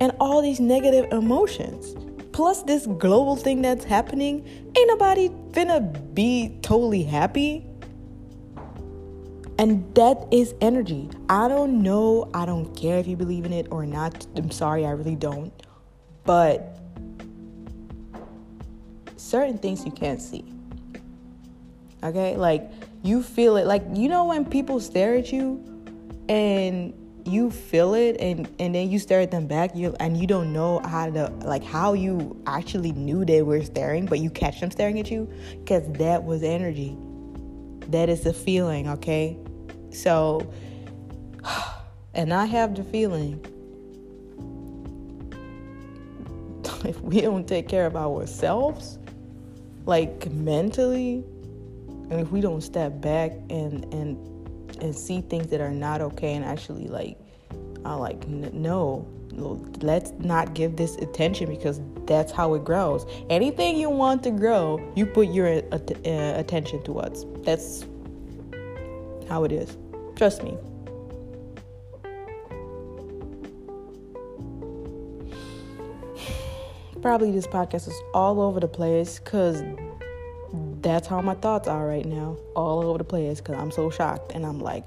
and 0.00 0.12
all 0.18 0.42
these 0.42 0.58
negative 0.58 1.12
emotions. 1.12 1.94
Plus 2.32 2.64
this 2.64 2.86
global 2.86 3.36
thing 3.36 3.62
that's 3.62 3.84
happening, 3.84 4.44
ain't 4.76 4.88
nobody 4.88 5.28
finna 5.52 5.80
be 6.12 6.58
totally 6.62 7.04
happy. 7.04 7.64
And 9.56 9.94
that 9.94 10.26
is 10.32 10.54
energy. 10.60 11.08
I 11.28 11.46
don't 11.46 11.82
know. 11.82 12.28
I 12.34 12.44
don't 12.44 12.74
care 12.74 12.98
if 12.98 13.06
you 13.06 13.16
believe 13.16 13.44
in 13.44 13.52
it 13.52 13.68
or 13.70 13.86
not. 13.86 14.26
I'm 14.34 14.50
sorry, 14.50 14.84
I 14.84 14.90
really 14.90 15.16
don't. 15.16 15.52
But 16.24 16.79
certain 19.20 19.58
things 19.58 19.84
you 19.84 19.92
can't 19.92 20.20
see. 20.20 20.44
Okay? 22.02 22.36
Like 22.36 22.70
you 23.02 23.22
feel 23.22 23.56
it. 23.56 23.66
Like 23.66 23.84
you 23.92 24.08
know 24.08 24.24
when 24.24 24.44
people 24.44 24.80
stare 24.80 25.14
at 25.14 25.32
you 25.32 25.64
and 26.28 26.94
you 27.26 27.50
feel 27.50 27.94
it 27.94 28.16
and 28.18 28.48
and 28.58 28.74
then 28.74 28.90
you 28.90 28.98
stare 28.98 29.20
at 29.20 29.30
them 29.30 29.46
back 29.46 29.76
you 29.76 29.94
and 30.00 30.16
you 30.16 30.26
don't 30.26 30.52
know 30.52 30.80
how 30.84 31.08
to 31.10 31.26
like 31.44 31.62
how 31.62 31.92
you 31.92 32.40
actually 32.46 32.92
knew 32.92 33.24
they 33.24 33.42
were 33.42 33.62
staring 33.62 34.06
but 34.06 34.20
you 34.20 34.30
catch 34.30 34.60
them 34.60 34.70
staring 34.70 34.98
at 34.98 35.10
you 35.10 35.30
because 35.58 35.86
that 35.92 36.24
was 36.24 36.42
energy 36.42 36.96
that 37.88 38.08
is 38.08 38.22
the 38.22 38.32
feeling 38.32 38.88
okay 38.88 39.36
so 39.90 40.50
and 42.14 42.32
i 42.32 42.46
have 42.46 42.74
the 42.74 42.84
feeling 42.84 43.38
if 46.84 46.98
we 47.02 47.20
don't 47.20 47.46
take 47.46 47.68
care 47.68 47.86
of 47.86 47.96
ourselves 47.96 48.99
like 49.86 50.30
mentally 50.30 51.24
and 52.10 52.20
if 52.20 52.30
we 52.30 52.40
don't 52.40 52.60
step 52.60 53.00
back 53.00 53.32
and 53.48 53.84
and 53.94 54.16
and 54.82 54.96
see 54.96 55.20
things 55.20 55.48
that 55.48 55.60
are 55.60 55.70
not 55.70 56.00
okay 56.00 56.34
and 56.34 56.44
actually 56.44 56.88
like 56.88 57.18
I 57.84 57.94
like 57.94 58.26
no 58.28 59.06
let's 59.80 60.10
not 60.18 60.54
give 60.54 60.76
this 60.76 60.96
attention 60.96 61.48
because 61.48 61.80
that's 62.04 62.32
how 62.32 62.54
it 62.54 62.64
grows. 62.64 63.06
Anything 63.30 63.76
you 63.76 63.88
want 63.88 64.22
to 64.24 64.30
grow 64.30 64.80
you 64.94 65.06
put 65.06 65.28
your 65.28 65.48
uh, 65.48 65.78
uh 66.04 66.34
attention 66.36 66.82
towards. 66.82 67.24
That's 67.44 67.86
how 69.28 69.44
it 69.44 69.52
is. 69.52 69.76
Trust 70.16 70.42
me 70.42 70.58
probably 77.00 77.30
this 77.32 77.46
podcast 77.46 77.88
is 77.88 78.02
all 78.12 78.40
over 78.40 78.60
the 78.60 78.68
place 78.68 79.18
because 79.18 79.62
that's 80.82 81.06
how 81.06 81.20
my 81.20 81.34
thoughts 81.34 81.68
are 81.68 81.86
right 81.86 82.04
now, 82.04 82.36
all 82.54 82.84
over 82.84 82.98
the 82.98 83.04
place 83.04 83.40
because 83.40 83.56
I'm 83.56 83.70
so 83.70 83.90
shocked. 83.90 84.32
And 84.32 84.44
I'm 84.44 84.60
like, 84.60 84.84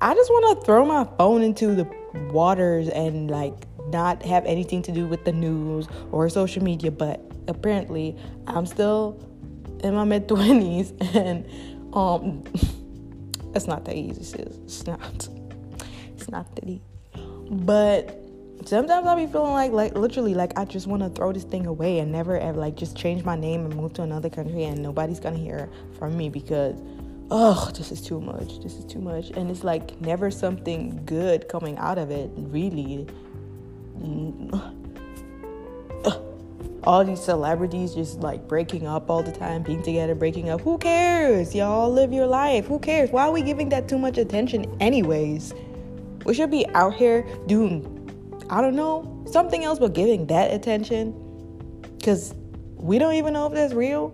I 0.00 0.14
just 0.14 0.30
want 0.30 0.58
to 0.58 0.66
throw 0.66 0.84
my 0.84 1.04
phone 1.16 1.42
into 1.42 1.74
the 1.74 1.84
waters 2.30 2.88
and 2.88 3.30
like 3.30 3.54
not 3.88 4.22
have 4.22 4.44
anything 4.46 4.82
to 4.82 4.92
do 4.92 5.06
with 5.06 5.24
the 5.24 5.32
news 5.32 5.86
or 6.12 6.28
social 6.28 6.62
media. 6.62 6.90
But 6.90 7.20
apparently, 7.48 8.16
I'm 8.46 8.66
still 8.66 9.18
in 9.82 9.94
my 9.94 10.04
mid 10.04 10.28
20s 10.28 11.14
and 11.14 11.46
um, 11.94 12.44
it's 13.54 13.66
not 13.66 13.84
that 13.84 13.96
easy, 13.96 14.22
sis. 14.22 14.56
It's 14.64 14.86
not. 14.86 15.28
It's 16.16 16.28
not 16.28 16.54
that 16.56 16.64
easy. 16.64 16.82
But 17.50 18.23
sometimes 18.64 19.06
I'll 19.06 19.16
be 19.16 19.26
feeling 19.26 19.52
like 19.52 19.72
like 19.72 19.94
literally 19.96 20.34
like 20.34 20.58
I 20.58 20.64
just 20.64 20.86
want 20.86 21.02
to 21.02 21.08
throw 21.10 21.32
this 21.32 21.44
thing 21.44 21.66
away 21.66 21.98
and 21.98 22.10
never 22.10 22.38
ever 22.38 22.58
like 22.58 22.76
just 22.76 22.96
change 22.96 23.24
my 23.24 23.36
name 23.36 23.64
and 23.64 23.74
move 23.76 23.92
to 23.94 24.02
another 24.02 24.30
country 24.30 24.64
and 24.64 24.82
nobody's 24.82 25.20
gonna 25.20 25.36
hear 25.36 25.68
from 25.98 26.16
me 26.16 26.28
because 26.28 26.80
oh 27.30 27.70
this 27.76 27.90
is 27.92 28.00
too 28.00 28.20
much 28.20 28.60
this 28.60 28.74
is 28.74 28.84
too 28.84 29.00
much. 29.00 29.30
And 29.30 29.50
it's 29.50 29.64
like 29.64 30.00
never 30.00 30.30
something 30.30 31.02
good 31.04 31.48
coming 31.48 31.76
out 31.78 31.98
of 31.98 32.10
it 32.10 32.30
really. 32.36 33.06
All 36.84 37.02
these 37.02 37.22
celebrities 37.22 37.94
just 37.94 38.20
like 38.20 38.46
breaking 38.46 38.86
up 38.86 39.08
all 39.08 39.22
the 39.22 39.32
time 39.32 39.62
being 39.62 39.82
together 39.82 40.14
breaking 40.14 40.50
up. 40.50 40.60
Who 40.60 40.76
cares? 40.76 41.54
Y'all 41.54 41.90
live 41.90 42.12
your 42.12 42.26
life. 42.26 42.66
Who 42.66 42.78
cares? 42.78 43.10
Why 43.10 43.26
are 43.26 43.32
we 43.32 43.40
giving 43.40 43.70
that 43.70 43.88
too 43.88 43.98
much 43.98 44.18
attention 44.18 44.66
anyways? 44.80 45.54
We 46.26 46.34
should 46.34 46.50
be 46.50 46.66
out 46.74 46.94
here 46.94 47.26
doing 47.46 47.93
I 48.50 48.60
don't 48.60 48.76
know, 48.76 49.24
something 49.30 49.64
else 49.64 49.78
but 49.78 49.94
giving 49.94 50.26
that 50.26 50.52
attention 50.52 51.12
because 51.96 52.34
we 52.76 52.98
don't 52.98 53.14
even 53.14 53.32
know 53.32 53.46
if 53.46 53.54
that's 53.54 53.72
real. 53.72 54.12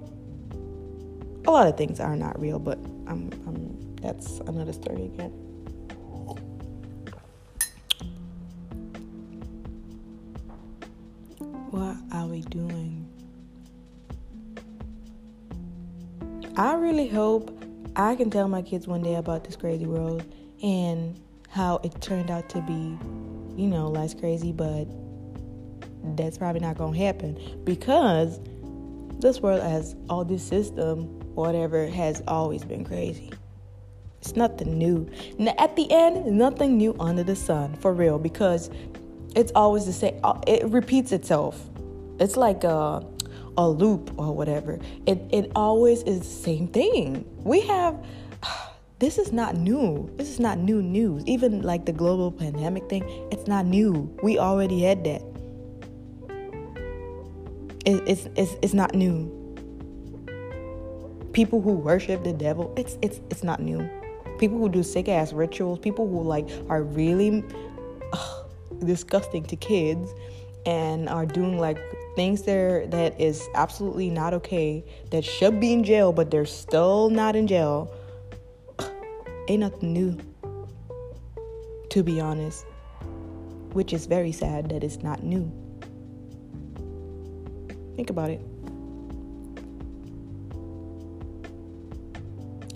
A 1.46 1.50
lot 1.50 1.66
of 1.66 1.76
things 1.76 1.98
are 1.98 2.14
not 2.14 2.40
real, 2.40 2.58
but 2.58 2.78
I'm, 3.06 3.30
I'm, 3.46 3.96
that's 3.96 4.38
another 4.40 4.72
story 4.72 5.06
again. 5.06 5.30
What 11.70 11.96
are 12.12 12.26
we 12.26 12.42
doing? 12.42 13.08
I 16.56 16.74
really 16.74 17.08
hope 17.08 17.64
I 17.96 18.14
can 18.16 18.30
tell 18.30 18.46
my 18.48 18.62
kids 18.62 18.86
one 18.86 19.02
day 19.02 19.16
about 19.16 19.44
this 19.44 19.56
crazy 19.56 19.86
world 19.86 20.24
and 20.62 21.18
how 21.48 21.80
it 21.82 22.00
turned 22.00 22.30
out 22.30 22.48
to 22.50 22.60
be 22.60 22.98
you 23.60 23.66
know, 23.66 23.88
life's 23.88 24.14
crazy, 24.14 24.52
but 24.52 24.86
that's 26.16 26.38
probably 26.38 26.60
not 26.60 26.78
going 26.78 26.94
to 26.94 26.98
happen 26.98 27.38
because 27.64 28.40
this 29.18 29.40
world 29.40 29.62
has 29.62 29.94
all 30.08 30.24
this 30.24 30.42
system, 30.42 31.04
whatever, 31.34 31.86
has 31.86 32.22
always 32.26 32.64
been 32.64 32.84
crazy. 32.84 33.30
It's 34.22 34.34
nothing 34.34 34.78
new. 34.78 35.10
At 35.58 35.76
the 35.76 35.90
end, 35.90 36.26
nothing 36.38 36.78
new 36.78 36.96
under 36.98 37.22
the 37.22 37.36
sun, 37.36 37.74
for 37.76 37.92
real, 37.92 38.18
because 38.18 38.70
it's 39.36 39.52
always 39.54 39.84
the 39.84 39.92
same. 39.92 40.18
Uh, 40.24 40.40
it 40.46 40.64
repeats 40.64 41.12
itself. 41.12 41.62
It's 42.18 42.36
like 42.38 42.64
a, 42.64 43.06
a 43.58 43.68
loop 43.68 44.18
or 44.18 44.34
whatever. 44.34 44.78
It, 45.06 45.20
it 45.30 45.52
always 45.54 46.02
is 46.04 46.20
the 46.20 46.24
same 46.24 46.68
thing. 46.68 47.26
We 47.44 47.60
have 47.62 48.02
this 49.00 49.16
is 49.16 49.32
not 49.32 49.56
new. 49.56 50.10
This 50.16 50.28
is 50.28 50.38
not 50.38 50.58
new 50.58 50.82
news. 50.82 51.24
Even 51.26 51.62
like 51.62 51.86
the 51.86 51.92
global 51.92 52.30
pandemic 52.30 52.88
thing, 52.90 53.02
it's 53.32 53.46
not 53.46 53.64
new. 53.64 54.14
We 54.22 54.38
already 54.38 54.82
had 54.82 55.02
that. 55.04 55.22
It, 57.86 58.02
it's, 58.06 58.28
it's, 58.36 58.56
it's 58.60 58.74
not 58.74 58.94
new. 58.94 59.36
People 61.32 61.62
who 61.62 61.72
worship 61.72 62.24
the 62.24 62.34
devil, 62.34 62.74
it's, 62.76 62.98
it's, 63.00 63.20
it's 63.30 63.42
not 63.42 63.60
new. 63.60 63.88
People 64.38 64.58
who 64.58 64.68
do 64.68 64.82
sick 64.82 65.08
ass 65.08 65.32
rituals, 65.32 65.78
people 65.78 66.06
who 66.06 66.22
like 66.22 66.46
are 66.68 66.82
really 66.82 67.42
ugh, 68.12 68.50
disgusting 68.84 69.44
to 69.44 69.56
kids 69.56 70.10
and 70.66 71.08
are 71.08 71.24
doing 71.24 71.58
like 71.58 71.78
things 72.16 72.42
there 72.42 72.86
that 72.88 73.18
is 73.18 73.48
absolutely 73.54 74.10
not 74.10 74.34
okay 74.34 74.84
that 75.10 75.24
should 75.24 75.58
be 75.58 75.72
in 75.72 75.82
jail 75.82 76.12
but 76.12 76.30
they're 76.30 76.44
still 76.44 77.08
not 77.08 77.34
in 77.34 77.46
jail 77.46 77.90
ain't 79.50 79.60
nothing 79.60 79.92
new, 79.92 80.16
to 81.90 82.04
be 82.04 82.20
honest, 82.20 82.64
which 83.72 83.92
is 83.92 84.06
very 84.06 84.30
sad 84.30 84.68
that 84.68 84.84
it's 84.84 85.02
not 85.02 85.24
new. 85.24 85.50
Think 87.96 88.10
about 88.10 88.30
it. 88.30 88.40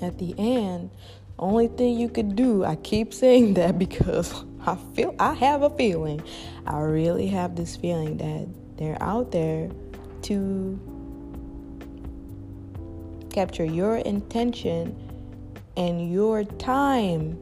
At 0.03 0.19
the 0.19 0.35
end, 0.37 0.91
only 1.39 1.69
thing 1.69 1.97
you 1.97 2.09
could 2.09 2.35
do, 2.35 2.65
I 2.65 2.75
keep 2.75 3.15
saying 3.23 3.55
that 3.55 3.79
because 3.79 4.45
I 4.67 4.75
feel 4.95 5.15
I 5.21 5.35
have 5.35 5.63
a 5.63 5.71
feeling. 5.71 6.23
I 6.67 6.81
really 6.81 7.29
have 7.29 7.55
this 7.55 7.77
feeling 7.77 8.17
that 8.17 8.49
they're 8.79 9.01
out 9.01 9.31
there 9.31 9.71
to 10.23 10.81
capture 13.31 13.65
your 13.65 13.99
intention 13.99 15.04
and 15.77 16.13
your 16.13 16.45
time 16.45 17.41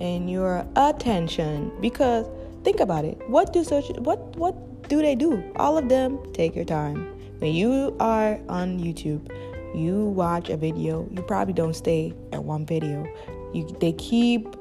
and 0.00 0.30
your 0.30 0.66
attention. 0.76 1.72
Because 1.80 2.26
think 2.64 2.80
about 2.80 3.04
it. 3.04 3.18
What 3.28 3.52
do 3.52 3.64
social 3.64 3.94
what 4.02 4.18
what 4.36 4.88
do 4.88 5.00
they 5.00 5.14
do? 5.14 5.42
All 5.56 5.78
of 5.78 5.88
them 5.88 6.18
take 6.32 6.54
your 6.54 6.64
time. 6.64 7.08
When 7.38 7.54
you 7.54 7.96
are 7.98 8.38
on 8.48 8.78
youtube 8.78 9.28
you 9.74 10.06
watch 10.06 10.48
a 10.48 10.56
video 10.56 11.08
you 11.10 11.22
probably 11.22 11.54
don't 11.54 11.74
stay 11.74 12.14
at 12.32 12.42
one 12.42 12.66
video. 12.66 13.06
You 13.52 13.66
they 13.80 13.92
keep 13.92 14.54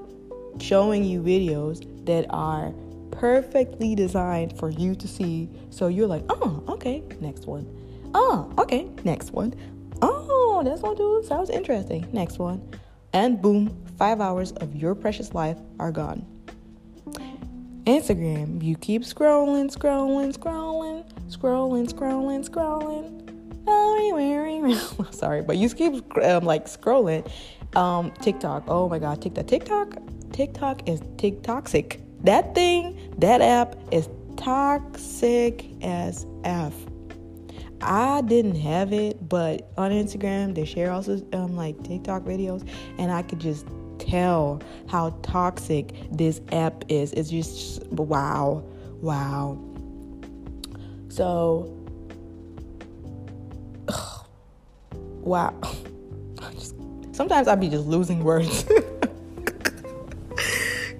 showing 0.60 1.04
you 1.04 1.22
videos 1.22 1.86
that 2.06 2.26
are 2.30 2.74
perfectly 3.12 3.94
designed 3.94 4.58
for 4.58 4.70
you 4.70 4.96
to 4.96 5.08
see. 5.08 5.50
So 5.70 5.88
you're 5.88 6.08
like 6.08 6.24
oh 6.30 6.64
okay 6.70 7.04
next 7.20 7.46
one. 7.46 7.68
Oh 8.14 8.52
okay 8.58 8.90
next 9.04 9.32
one. 9.32 9.54
Oh 10.02 10.62
that's 10.66 10.82
what 10.82 10.98
do. 10.98 11.24
Sounds 11.28 11.50
interesting. 11.50 12.08
Next 12.12 12.40
one 12.40 12.62
and 13.14 13.42
boom, 13.42 13.86
five 13.98 14.22
hours 14.22 14.52
of 14.54 14.76
your 14.76 14.96
precious 14.96 15.34
life 15.34 15.58
are 15.80 15.92
gone. 15.92 16.26
Instagram, 17.86 18.64
you 18.64 18.76
keep 18.78 19.02
scrolling, 19.02 19.76
scrolling, 19.76 20.38
scrolling, 20.38 21.04
scrolling, 21.30 21.92
scrolling, 21.92 22.48
scrolling. 22.48 23.18
Sorry, 25.14 25.42
but 25.42 25.58
you 25.58 25.70
keep 25.70 26.18
um, 26.18 26.44
like 26.46 26.66
scrolling. 26.66 27.30
Um, 27.76 28.12
TikTok, 28.22 28.66
oh 28.68 28.90
my 28.90 29.00
God, 29.00 29.22
TikTok, 29.22 29.48
TikTok, 29.48 29.96
TikTok 30.32 30.88
is 30.88 31.00
TikToxic. 31.18 32.02
That 32.24 32.54
thing, 32.54 33.14
that 33.18 33.42
app 33.42 33.76
is 33.92 34.10
toxic 34.38 35.66
as 35.84 36.26
f. 36.44 36.74
I 37.82 38.22
didn't 38.22 38.56
have 38.56 38.94
it, 38.94 39.28
but 39.28 39.72
on 39.78 39.92
Instagram 39.92 40.56
they 40.56 40.66
share 40.66 40.92
also 40.92 41.22
um, 41.34 41.56
like 41.56 41.82
TikTok 41.84 42.24
videos, 42.24 42.68
and 42.98 43.12
I 43.12 43.22
could 43.24 43.40
just 43.40 43.66
tell 43.98 44.62
how 44.88 45.12
toxic 45.22 45.94
this 46.12 46.42
app 46.52 46.84
is. 46.90 47.14
It's 47.14 47.30
just 47.30 47.86
wow, 47.88 48.64
wow. 49.02 49.60
So, 51.10 51.76
ugh, 53.88 54.28
wow. 55.22 55.54
Just, 56.54 56.76
sometimes 57.12 57.48
I'd 57.48 57.60
be 57.60 57.70
just 57.70 57.86
losing 57.88 58.24
words. 58.24 58.66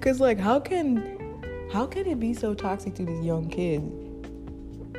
Cause 0.00 0.18
like, 0.20 0.38
how 0.40 0.58
can 0.58 1.12
how 1.72 1.86
can 1.86 2.06
it 2.06 2.18
be 2.18 2.34
so 2.34 2.54
toxic 2.54 2.94
to 2.96 3.04
these 3.04 3.24
young 3.24 3.48
kids? 3.48 4.01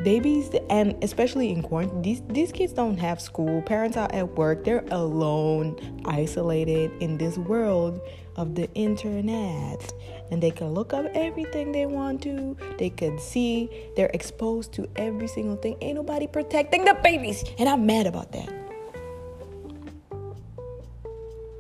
Babies 0.04 0.50
and 0.70 1.02
especially 1.02 1.50
in 1.50 1.64
quarantine, 1.64 2.02
these 2.02 2.22
these 2.28 2.52
kids 2.52 2.74
don't 2.74 2.98
have 2.98 3.22
school. 3.22 3.62
Parents 3.62 3.96
are 3.96 4.10
at 4.14 4.36
work. 4.36 4.66
They're 4.66 4.84
alone, 4.92 5.78
isolated 6.06 6.92
in 7.00 7.18
this 7.18 7.38
world 7.38 8.02
of 8.36 8.56
the 8.56 8.72
internet. 8.74 9.94
And 10.30 10.44
they 10.44 10.52
can 10.52 10.74
look 10.74 10.94
up 10.94 11.06
everything 11.14 11.72
they 11.72 11.86
want 11.86 12.22
to. 12.24 12.58
They 12.78 12.90
can 12.90 13.18
see. 13.18 13.70
They're 13.96 14.12
exposed 14.14 14.74
to 14.74 14.90
every 14.96 15.28
single 15.28 15.56
thing. 15.56 15.78
Ain't 15.82 15.96
nobody 15.96 16.28
protecting 16.28 16.84
the 16.86 16.96
babies. 16.96 17.44
And 17.58 17.70
I'm 17.70 17.86
mad 17.86 18.08
about 18.08 18.32
that. 18.34 18.50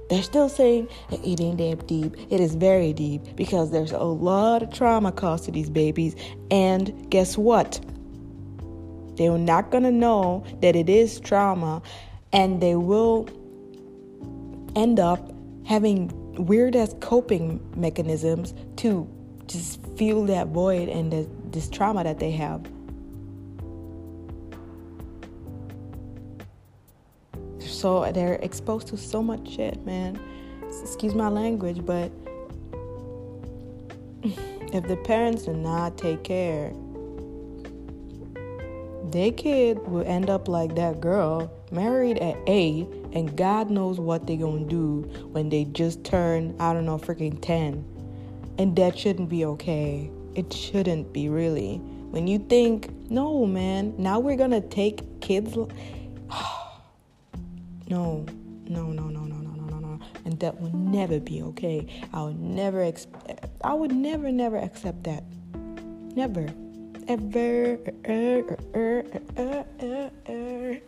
They're 0.10 0.22
still 0.22 0.50
saying 0.50 0.90
it 1.12 1.40
ain't 1.40 1.58
that 1.60 1.88
deep. 1.88 2.16
It 2.30 2.40
is 2.40 2.56
very 2.56 2.94
deep 2.94 3.36
because 3.36 3.72
there's 3.72 3.94
a 3.94 4.04
lot 4.04 4.64
of 4.64 4.72
trauma 4.72 5.12
caused 5.12 5.46
to 5.46 5.52
these 5.52 5.70
babies. 5.70 6.16
And 6.52 7.10
guess 7.10 7.38
what? 7.38 7.80
They're 9.16 9.38
not 9.38 9.72
going 9.72 9.84
to 9.84 9.92
know 9.92 10.44
that 10.62 10.76
it 10.76 10.90
is 10.90 11.20
trauma 11.20 11.82
and 12.32 12.62
they 12.62 12.76
will 12.76 13.28
end 14.76 15.00
up 15.00 15.32
having 15.66 16.12
weird 16.36 16.76
as 16.76 16.96
coping 17.00 17.60
mechanisms 17.76 18.54
to 18.78 19.08
just 19.48 19.86
feel 19.98 20.26
that 20.26 20.48
void 20.48 20.90
and 20.90 21.12
the, 21.12 21.30
this 21.52 21.70
trauma 21.70 22.04
that 22.04 22.20
they 22.20 22.32
have. 22.32 22.66
so 27.84 28.10
they're 28.14 28.36
exposed 28.36 28.88
to 28.88 28.96
so 28.96 29.22
much 29.22 29.56
shit, 29.56 29.86
man. 29.86 30.18
Excuse 30.82 31.14
my 31.14 31.28
language, 31.28 31.86
but 31.86 32.10
if 34.24 34.88
the 34.88 34.96
parents 35.04 35.44
do 35.44 35.54
not 35.54 35.98
take 35.98 36.24
care, 36.24 36.72
their 39.14 39.32
kid 39.32 39.78
will 39.88 40.04
end 40.08 40.28
up 40.28 40.48
like 40.48 40.74
that 40.74 41.00
girl, 41.00 41.52
married 41.72 42.18
at 42.18 42.36
eight, 42.48 42.88
and 43.14 43.38
God 43.38 43.70
knows 43.70 44.00
what 44.00 44.26
they're 44.26 44.38
gonna 44.38 44.66
do 44.66 45.02
when 45.32 45.50
they 45.50 45.66
just 45.66 46.04
turn, 46.04 46.56
I 46.60 46.74
don't 46.74 46.88
know, 46.88 46.98
freaking 46.98 47.40
10. 47.40 47.86
And 48.58 48.76
that 48.76 48.98
shouldn't 48.98 49.30
be 49.30 49.46
okay. 49.46 50.10
It 50.34 50.52
shouldn't 50.52 51.14
be 51.14 51.30
really. 51.30 51.78
When 52.10 52.26
you 52.26 52.40
think, 52.40 52.90
no, 53.12 53.46
man, 53.46 53.94
now 54.00 54.20
we're 54.20 54.36
gonna 54.36 54.62
take 54.62 55.22
kids. 55.22 55.56
No, 57.90 58.26
no, 58.66 58.88
no, 58.88 59.04
no, 59.04 59.20
no, 59.26 59.36
no, 59.36 59.52
no, 59.52 59.66
no, 59.66 59.78
no. 59.78 60.00
And 60.26 60.40
that 60.40 60.60
would 60.60 60.74
never 60.74 61.20
be 61.20 61.44
okay. 61.44 61.86
I 62.14 62.24
would 62.24 62.40
never, 62.40 62.82
ex- 62.82 63.08
I 63.64 63.74
would 63.74 63.92
never, 63.92 64.32
never 64.32 64.58
accept 64.58 65.04
that. 65.04 65.24
Never. 66.16 66.48
Ever. 67.08 67.78
Er, 68.08 68.44
er, 68.76 69.66
er, 70.30 70.80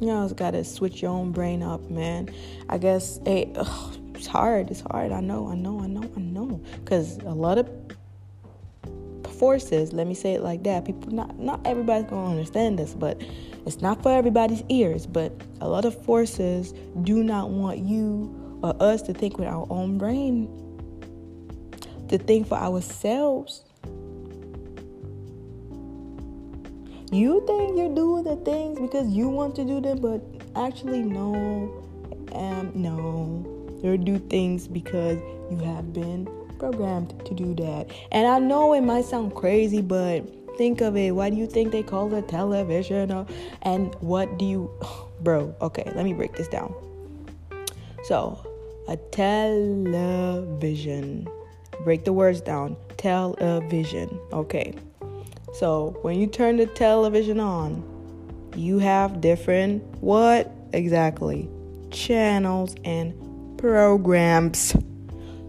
you 0.00 0.24
it's 0.24 0.32
gotta 0.32 0.62
switch 0.64 1.02
your 1.02 1.10
own 1.10 1.32
brain 1.32 1.62
up, 1.62 1.90
man. 1.90 2.28
I 2.68 2.78
guess 2.78 3.18
ugh, 3.26 3.96
it's 4.14 4.26
hard. 4.26 4.70
It's 4.70 4.80
hard. 4.80 5.12
I 5.12 5.20
know. 5.20 5.48
I 5.48 5.54
know. 5.54 5.80
I 5.80 5.86
know. 5.86 6.10
I 6.16 6.20
know. 6.20 6.60
Cause 6.84 7.18
a 7.18 7.34
lot 7.34 7.58
of 7.58 7.68
forces 9.38 9.92
let 9.92 10.08
me 10.08 10.14
say 10.14 10.34
it 10.34 10.42
like 10.42 10.64
that 10.64 10.84
people 10.84 11.12
not 11.12 11.38
not 11.38 11.60
everybody's 11.64 12.10
gonna 12.10 12.28
understand 12.28 12.76
this 12.76 12.92
but 12.92 13.22
it's 13.66 13.80
not 13.80 14.02
for 14.02 14.10
everybody's 14.10 14.64
ears 14.68 15.06
but 15.06 15.32
a 15.60 15.68
lot 15.68 15.84
of 15.84 15.94
forces 16.04 16.74
do 17.02 17.22
not 17.22 17.50
want 17.50 17.78
you 17.78 18.58
or 18.64 18.74
us 18.82 19.00
to 19.00 19.14
think 19.14 19.38
with 19.38 19.46
our 19.46 19.64
own 19.70 19.96
brain 19.96 20.48
to 22.08 22.18
think 22.18 22.46
for 22.46 22.56
ourselves 22.56 23.62
you 27.10 27.42
think 27.46 27.78
you're 27.78 27.94
doing 27.94 28.24
the 28.24 28.36
things 28.44 28.78
because 28.78 29.08
you 29.08 29.28
want 29.28 29.54
to 29.54 29.64
do 29.64 29.80
them 29.80 29.98
but 30.00 30.20
actually 30.56 31.00
no 31.00 31.34
um 32.32 32.70
no 32.74 33.58
you 33.82 33.96
do 33.96 34.18
things 34.18 34.66
because 34.66 35.18
you 35.50 35.56
have 35.58 35.92
been 35.92 36.28
programmed 36.58 37.24
to 37.24 37.34
do 37.34 37.54
that. 37.54 37.90
And 38.10 38.26
I 38.26 38.38
know 38.38 38.72
it 38.74 38.80
might 38.82 39.04
sound 39.04 39.34
crazy, 39.34 39.80
but 39.80 40.22
think 40.56 40.80
of 40.80 40.96
it. 40.96 41.12
Why 41.12 41.30
do 41.30 41.36
you 41.36 41.46
think 41.46 41.70
they 41.72 41.82
call 41.82 42.12
it 42.14 42.28
television? 42.28 43.26
And 43.62 43.94
what 43.96 44.38
do 44.38 44.44
you, 44.44 44.70
bro? 45.20 45.54
Okay, 45.60 45.90
let 45.94 46.04
me 46.04 46.12
break 46.12 46.36
this 46.36 46.48
down. 46.48 46.74
So, 48.04 48.44
a 48.88 48.96
television. 48.96 50.08
Break 51.84 52.04
the 52.04 52.12
words 52.12 52.40
down. 52.40 52.76
Television. 52.96 54.20
Okay. 54.32 54.74
So, 55.54 55.96
when 56.02 56.20
you 56.20 56.26
turn 56.26 56.56
the 56.56 56.66
television 56.66 57.40
on, 57.40 57.82
you 58.56 58.78
have 58.78 59.20
different 59.20 59.82
what 60.02 60.52
exactly? 60.72 61.48
Channels 61.90 62.74
and 62.84 63.58
programs. 63.58 64.74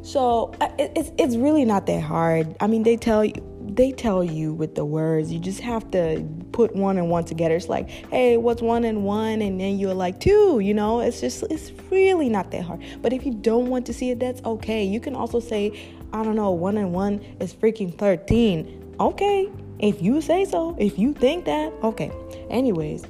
So 0.01 0.53
it's 0.77 1.11
it's 1.17 1.35
really 1.35 1.65
not 1.65 1.85
that 1.87 2.01
hard. 2.01 2.55
I 2.59 2.67
mean, 2.67 2.83
they 2.83 2.97
tell 2.97 3.23
you 3.23 3.33
they 3.61 3.91
tell 3.91 4.23
you 4.23 4.53
with 4.53 4.75
the 4.75 4.85
words. 4.85 5.31
You 5.31 5.39
just 5.39 5.59
have 5.61 5.89
to 5.91 6.27
put 6.51 6.75
one 6.75 6.97
and 6.97 7.09
one 7.09 7.25
together. 7.25 7.55
It's 7.55 7.69
like, 7.69 7.89
hey, 8.09 8.37
what's 8.37 8.61
one 8.61 8.83
and 8.83 9.03
one? 9.03 9.41
And 9.41 9.59
then 9.59 9.77
you're 9.77 9.93
like 9.93 10.19
two. 10.19 10.59
You 10.59 10.73
know, 10.73 10.99
it's 10.99 11.21
just 11.21 11.43
it's 11.49 11.71
really 11.91 12.29
not 12.29 12.51
that 12.51 12.63
hard. 12.63 12.81
But 13.01 13.13
if 13.13 13.25
you 13.25 13.33
don't 13.33 13.67
want 13.67 13.85
to 13.87 13.93
see 13.93 14.09
it, 14.11 14.19
that's 14.19 14.43
okay. 14.43 14.83
You 14.83 14.99
can 14.99 15.15
also 15.15 15.39
say, 15.39 15.79
I 16.13 16.23
don't 16.23 16.35
know, 16.35 16.51
one 16.51 16.77
and 16.77 16.93
one 16.93 17.19
is 17.39 17.53
freaking 17.53 17.95
thirteen. 17.97 18.95
Okay, 18.99 19.49
if 19.79 20.01
you 20.01 20.21
say 20.21 20.45
so. 20.45 20.75
If 20.77 20.99
you 20.99 21.13
think 21.13 21.45
that, 21.45 21.73
okay. 21.83 22.11
Anyways. 22.49 23.05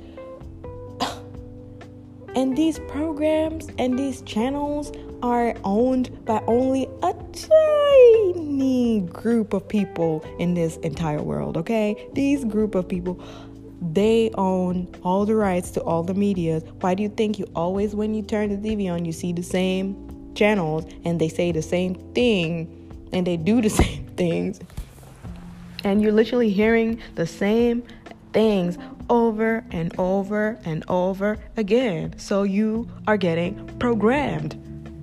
And 2.35 2.55
these 2.55 2.77
programs 2.87 3.67
and 3.79 3.97
these 3.97 4.21
channels 4.21 4.91
are 5.23 5.55
owned 5.63 6.25
by 6.25 6.41
only 6.45 6.87
a 7.01 7.13
tiny 7.33 9.01
group 9.01 9.51
of 9.51 9.67
people 9.67 10.23
in 10.37 10.53
this 10.53 10.77
entire 10.77 11.21
world, 11.21 11.57
okay? 11.57 12.07
These 12.13 12.45
group 12.45 12.75
of 12.75 12.87
people 12.87 13.21
they 13.81 14.29
own 14.35 14.93
all 15.03 15.25
the 15.25 15.35
rights 15.35 15.71
to 15.71 15.81
all 15.83 16.03
the 16.03 16.13
media. 16.13 16.59
Why 16.81 16.93
do 16.93 17.01
you 17.01 17.09
think 17.09 17.39
you 17.39 17.49
always 17.55 17.95
when 17.95 18.13
you 18.13 18.21
turn 18.21 18.49
the 18.49 18.69
TV 18.69 18.91
on 18.91 19.05
you 19.05 19.11
see 19.11 19.33
the 19.33 19.43
same 19.43 20.31
channels 20.35 20.85
and 21.05 21.19
they 21.19 21.29
say 21.29 21.51
the 21.51 21.61
same 21.61 21.95
thing 22.13 22.78
and 23.13 23.25
they 23.25 23.37
do 23.37 23.61
the 23.61 23.69
same 23.81 24.05
things? 24.15 24.59
And 25.83 26.01
you're 26.01 26.11
literally 26.11 26.49
hearing 26.49 26.99
the 27.15 27.25
same 27.25 27.83
things 28.33 28.77
over 29.09 29.63
and 29.71 29.97
over 29.97 30.57
and 30.65 30.83
over 30.87 31.37
again. 31.57 32.17
So 32.17 32.43
you 32.43 32.89
are 33.07 33.17
getting 33.17 33.65
programmed. 33.79 34.57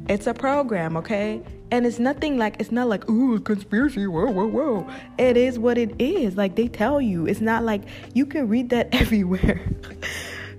It's 0.08 0.26
a 0.26 0.34
program, 0.34 0.96
okay? 0.96 1.42
And 1.72 1.84
it's 1.84 1.98
nothing 1.98 2.38
like 2.38 2.56
it's 2.60 2.70
not 2.70 2.88
like 2.88 3.08
ooh 3.10 3.40
conspiracy 3.40 4.06
whoa 4.06 4.30
whoa 4.30 4.46
whoa. 4.46 4.88
It 5.18 5.36
is 5.36 5.58
what 5.58 5.78
it 5.78 6.00
is. 6.00 6.36
Like 6.36 6.54
they 6.54 6.68
tell 6.68 7.00
you. 7.00 7.26
It's 7.26 7.40
not 7.40 7.64
like 7.64 7.82
you 8.14 8.24
can 8.24 8.48
read 8.48 8.70
that 8.70 8.88
everywhere. 8.92 9.60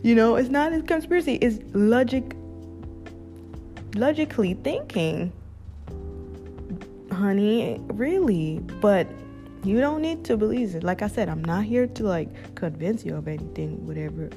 you 0.03 0.15
know, 0.15 0.35
it's 0.35 0.49
not 0.49 0.73
a 0.73 0.81
conspiracy. 0.81 1.35
It's 1.35 1.59
logic 1.73 2.35
logically 3.95 4.55
thinking. 4.55 5.31
Honey, 7.17 7.81
really. 7.87 8.59
But 8.79 9.07
you 9.63 9.79
don't 9.79 10.03
need 10.03 10.23
to 10.25 10.37
believe 10.37 10.75
it. 10.75 10.83
Like 10.83 11.01
I 11.01 11.07
said, 11.07 11.29
I'm 11.29 11.43
not 11.43 11.63
here 11.63 11.87
to 11.87 12.03
like 12.03 12.29
convince 12.53 13.03
you 13.03 13.15
of 13.15 13.27
anything, 13.27 13.87
whatever. 13.87 14.29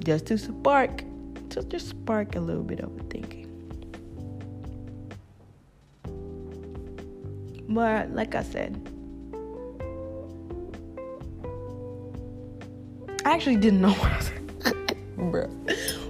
Just 0.00 0.26
to 0.26 0.38
spark, 0.38 1.04
just 1.48 1.70
to 1.70 1.76
just 1.76 1.88
spark 1.90 2.34
a 2.34 2.40
little 2.40 2.64
bit 2.64 2.80
of 2.80 2.90
thinking. 3.08 3.50
But 7.68 8.10
like 8.10 8.34
I 8.34 8.42
said, 8.42 8.80
I 13.24 13.30
actually 13.30 13.56
didn't 13.56 13.80
know 13.80 13.92
what 13.92 14.10
I 14.10 14.16
was 14.16 14.30
bro. 15.30 15.46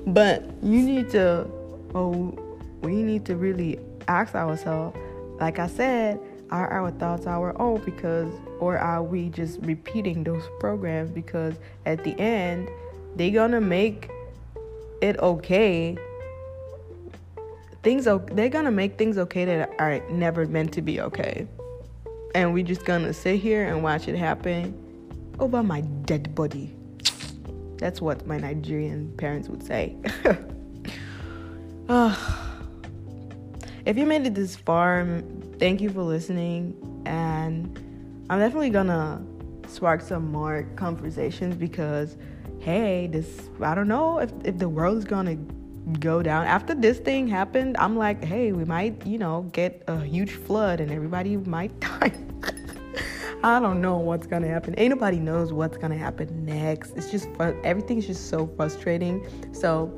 But 0.07 0.43
you 0.63 0.81
need 0.81 1.11
to, 1.11 1.47
oh, 1.95 2.35
we 2.81 3.03
need 3.03 3.27
to 3.27 3.37
really 3.37 3.79
ask 4.09 4.35
ourselves. 4.35 4.97
Like 5.41 5.59
I 5.59 5.67
said, 5.67 6.21
are 6.51 6.69
our 6.71 6.91
thoughts 6.93 7.27
our 7.27 7.61
own 7.61 7.81
because 7.85 8.33
or 8.61 8.79
are 8.79 9.03
we 9.03 9.29
just 9.29 9.59
repeating 9.63 10.25
those 10.25 10.45
programs? 10.61 11.11
Because 11.11 11.55
at 11.87 12.05
the 12.05 12.19
end 12.21 12.69
they're 13.17 13.31
gonna 13.31 13.61
make 13.61 14.11
it 15.01 15.19
okay. 15.19 15.97
Things 17.83 18.05
they're 18.05 18.49
gonna 18.49 18.71
make 18.71 18.97
things 18.99 19.19
okay 19.19 19.45
that 19.45 19.71
are 19.79 20.01
never 20.11 20.47
meant 20.47 20.73
to 20.75 20.83
be 20.83 21.01
okay. 21.01 21.47
And 22.35 22.53
we're 22.53 22.65
just 22.65 22.85
gonna 22.85 23.13
sit 23.13 23.41
here 23.41 23.67
and 23.67 23.83
watch 23.83 24.09
it 24.09 24.17
happen 24.17 24.81
over 25.41 25.63
my 25.63 25.81
dead 25.81 26.35
body. 26.35 26.75
That's 27.79 28.01
what 28.01 28.27
my 28.27 28.39
nigerian 28.39 29.13
parents 29.17 29.49
would 29.49 29.63
say 29.63 29.97
ah. 31.89 32.41
If 33.87 33.97
you 33.97 34.07
made 34.07 34.27
it 34.27 34.35
this 34.35 34.57
far 34.57 35.23
thank 35.59 35.81
you 35.81 35.91
for 35.91 36.03
listening 36.03 36.75
and 37.07 37.79
i'm 38.31 38.39
definitely 38.39 38.71
gonna 38.71 39.25
spark 39.67 40.01
some 40.01 40.31
more 40.31 40.67
conversations 40.77 41.55
because 41.55 42.17
hey 42.61 43.07
this 43.07 43.49
i 43.61 43.75
don't 43.75 43.89
know 43.89 44.19
if, 44.19 44.33
if 44.45 44.59
the 44.59 44.69
world 44.69 44.97
is 44.99 45.05
gonna 45.05 45.37
go 46.01 46.23
down. 46.23 46.47
After 46.47 46.75
this 46.75 46.99
thing 46.99 47.29
happened, 47.29 47.77
I'm 47.79 47.97
like, 47.97 48.25
hey, 48.25 48.53
we 48.53 48.65
might, 48.65 49.07
you 49.07 49.19
know, 49.19 49.43
get 49.53 49.83
a 49.87 50.01
huge 50.01 50.33
flood 50.33 50.81
and 50.81 50.91
everybody 50.91 51.37
might 51.37 51.79
die. 51.81 52.13
I 53.43 53.61
don't 53.61 53.83
know 53.83 53.99
what's 53.99 54.27
gonna 54.27 54.49
happen. 54.49 54.75
Ain't 54.79 54.91
nobody 54.91 55.19
knows 55.19 55.53
what's 55.53 55.77
gonna 55.77 55.99
happen 55.99 56.47
next. 56.47 56.97
It's 56.97 57.11
just. 57.11 57.29
Everything's 57.39 58.07
just 58.07 58.31
so 58.31 58.47
frustrating. 58.57 59.27
So 59.53 59.93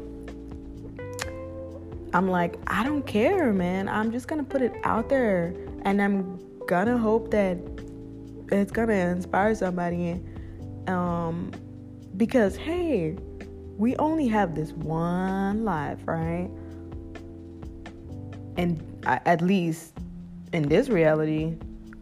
I'm 2.16 2.30
like, 2.30 2.56
I 2.66 2.82
don't 2.82 3.06
care, 3.06 3.52
man. 3.52 3.90
I'm 3.90 4.10
just 4.10 4.26
gonna 4.26 4.42
put 4.42 4.62
it 4.62 4.72
out 4.84 5.10
there, 5.10 5.54
and 5.82 6.00
I'm 6.00 6.40
gonna 6.66 6.96
hope 6.96 7.30
that 7.32 7.58
it's 8.50 8.72
gonna 8.72 8.94
inspire 8.94 9.54
somebody. 9.54 10.22
Um, 10.86 11.52
because 12.16 12.56
hey, 12.56 13.18
we 13.76 13.96
only 13.96 14.28
have 14.28 14.54
this 14.54 14.72
one 14.72 15.66
life, 15.66 15.98
right? 16.06 16.48
And 18.56 18.82
at 19.04 19.42
least 19.42 19.92
in 20.54 20.70
this 20.70 20.88
reality, 20.88 21.54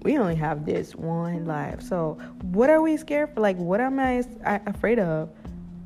we 0.04 0.16
only 0.16 0.36
have 0.36 0.64
this 0.64 0.94
one 0.94 1.44
life. 1.44 1.82
So, 1.82 2.18
what 2.52 2.70
are 2.70 2.80
we 2.80 2.96
scared 2.98 3.34
for? 3.34 3.40
Like, 3.40 3.56
what 3.56 3.80
am 3.80 3.98
I 3.98 4.22
afraid 4.44 5.00
of? 5.00 5.28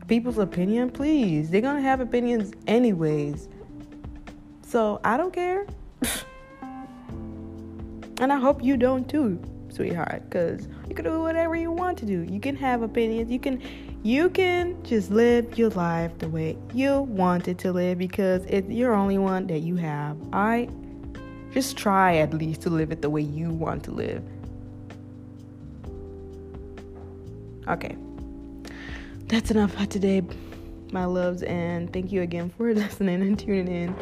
People's 0.07 0.37
opinion? 0.37 0.91
Please. 0.91 1.49
They're 1.49 1.63
to 1.63 1.81
have 1.81 2.01
opinions 2.01 2.53
anyways. 2.67 3.49
So, 4.69 5.01
I 5.03 5.17
don't 5.17 5.33
care. 5.33 5.67
and 8.21 8.31
I 8.31 8.39
hope 8.39 8.63
you 8.63 8.77
don't 8.77 9.09
too, 9.09 9.41
sweetheart, 9.71 10.25
because 10.29 10.69
you 10.87 10.95
can 10.95 11.07
do 11.07 11.23
whatever 11.23 11.57
you 11.57 11.71
want 11.71 11.97
to 12.01 12.05
do. 12.05 12.21
You 12.25 12.39
can 12.39 12.55
have 12.57 12.83
opinions. 12.83 13.31
You 13.31 13.39
can 13.39 13.63
you 14.03 14.29
can 14.29 14.81
just 14.85 15.11
live 15.11 15.57
your 15.57 15.71
life 15.71 16.19
the 16.19 16.29
way 16.29 16.59
you 16.75 17.01
want 17.01 17.49
it 17.49 17.57
to 17.61 17.73
live 17.73 17.97
because 17.97 18.45
it's 18.45 18.69
your 18.69 18.93
only 18.93 19.17
one 19.17 19.47
that 19.47 19.61
you 19.61 19.77
have. 19.77 20.19
I 20.35 20.69
just 21.53 21.79
try 21.79 22.19
at 22.19 22.35
least 22.35 22.61
to 22.63 22.71
live 22.71 22.93
it 22.93 23.01
the 23.01 23.09
way 23.09 23.23
you 23.23 23.49
want 23.49 23.85
to 23.85 23.91
live. 23.91 24.23
Okay. 27.69 27.97
That's 29.29 29.51
enough 29.51 29.73
for 29.73 29.87
today, 29.87 30.23
my 30.93 31.07
loves, 31.07 31.43
and 31.43 31.91
thank 31.91 32.13
you 32.13 32.21
again 32.21 32.51
for 32.51 32.75
listening 32.75 33.23
and 33.23 33.39
tuning 33.39 33.69
in. 33.69 33.95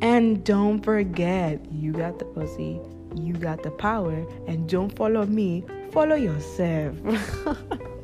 And 0.00 0.42
don't 0.44 0.82
forget, 0.82 1.60
you 1.70 1.92
got 1.92 2.18
the 2.18 2.24
pussy, 2.24 2.80
you 3.16 3.34
got 3.34 3.62
the 3.62 3.70
power, 3.70 4.26
and 4.46 4.68
don't 4.68 4.94
follow 4.96 5.26
me, 5.26 5.64
follow 5.92 6.16
yourself. 6.16 6.96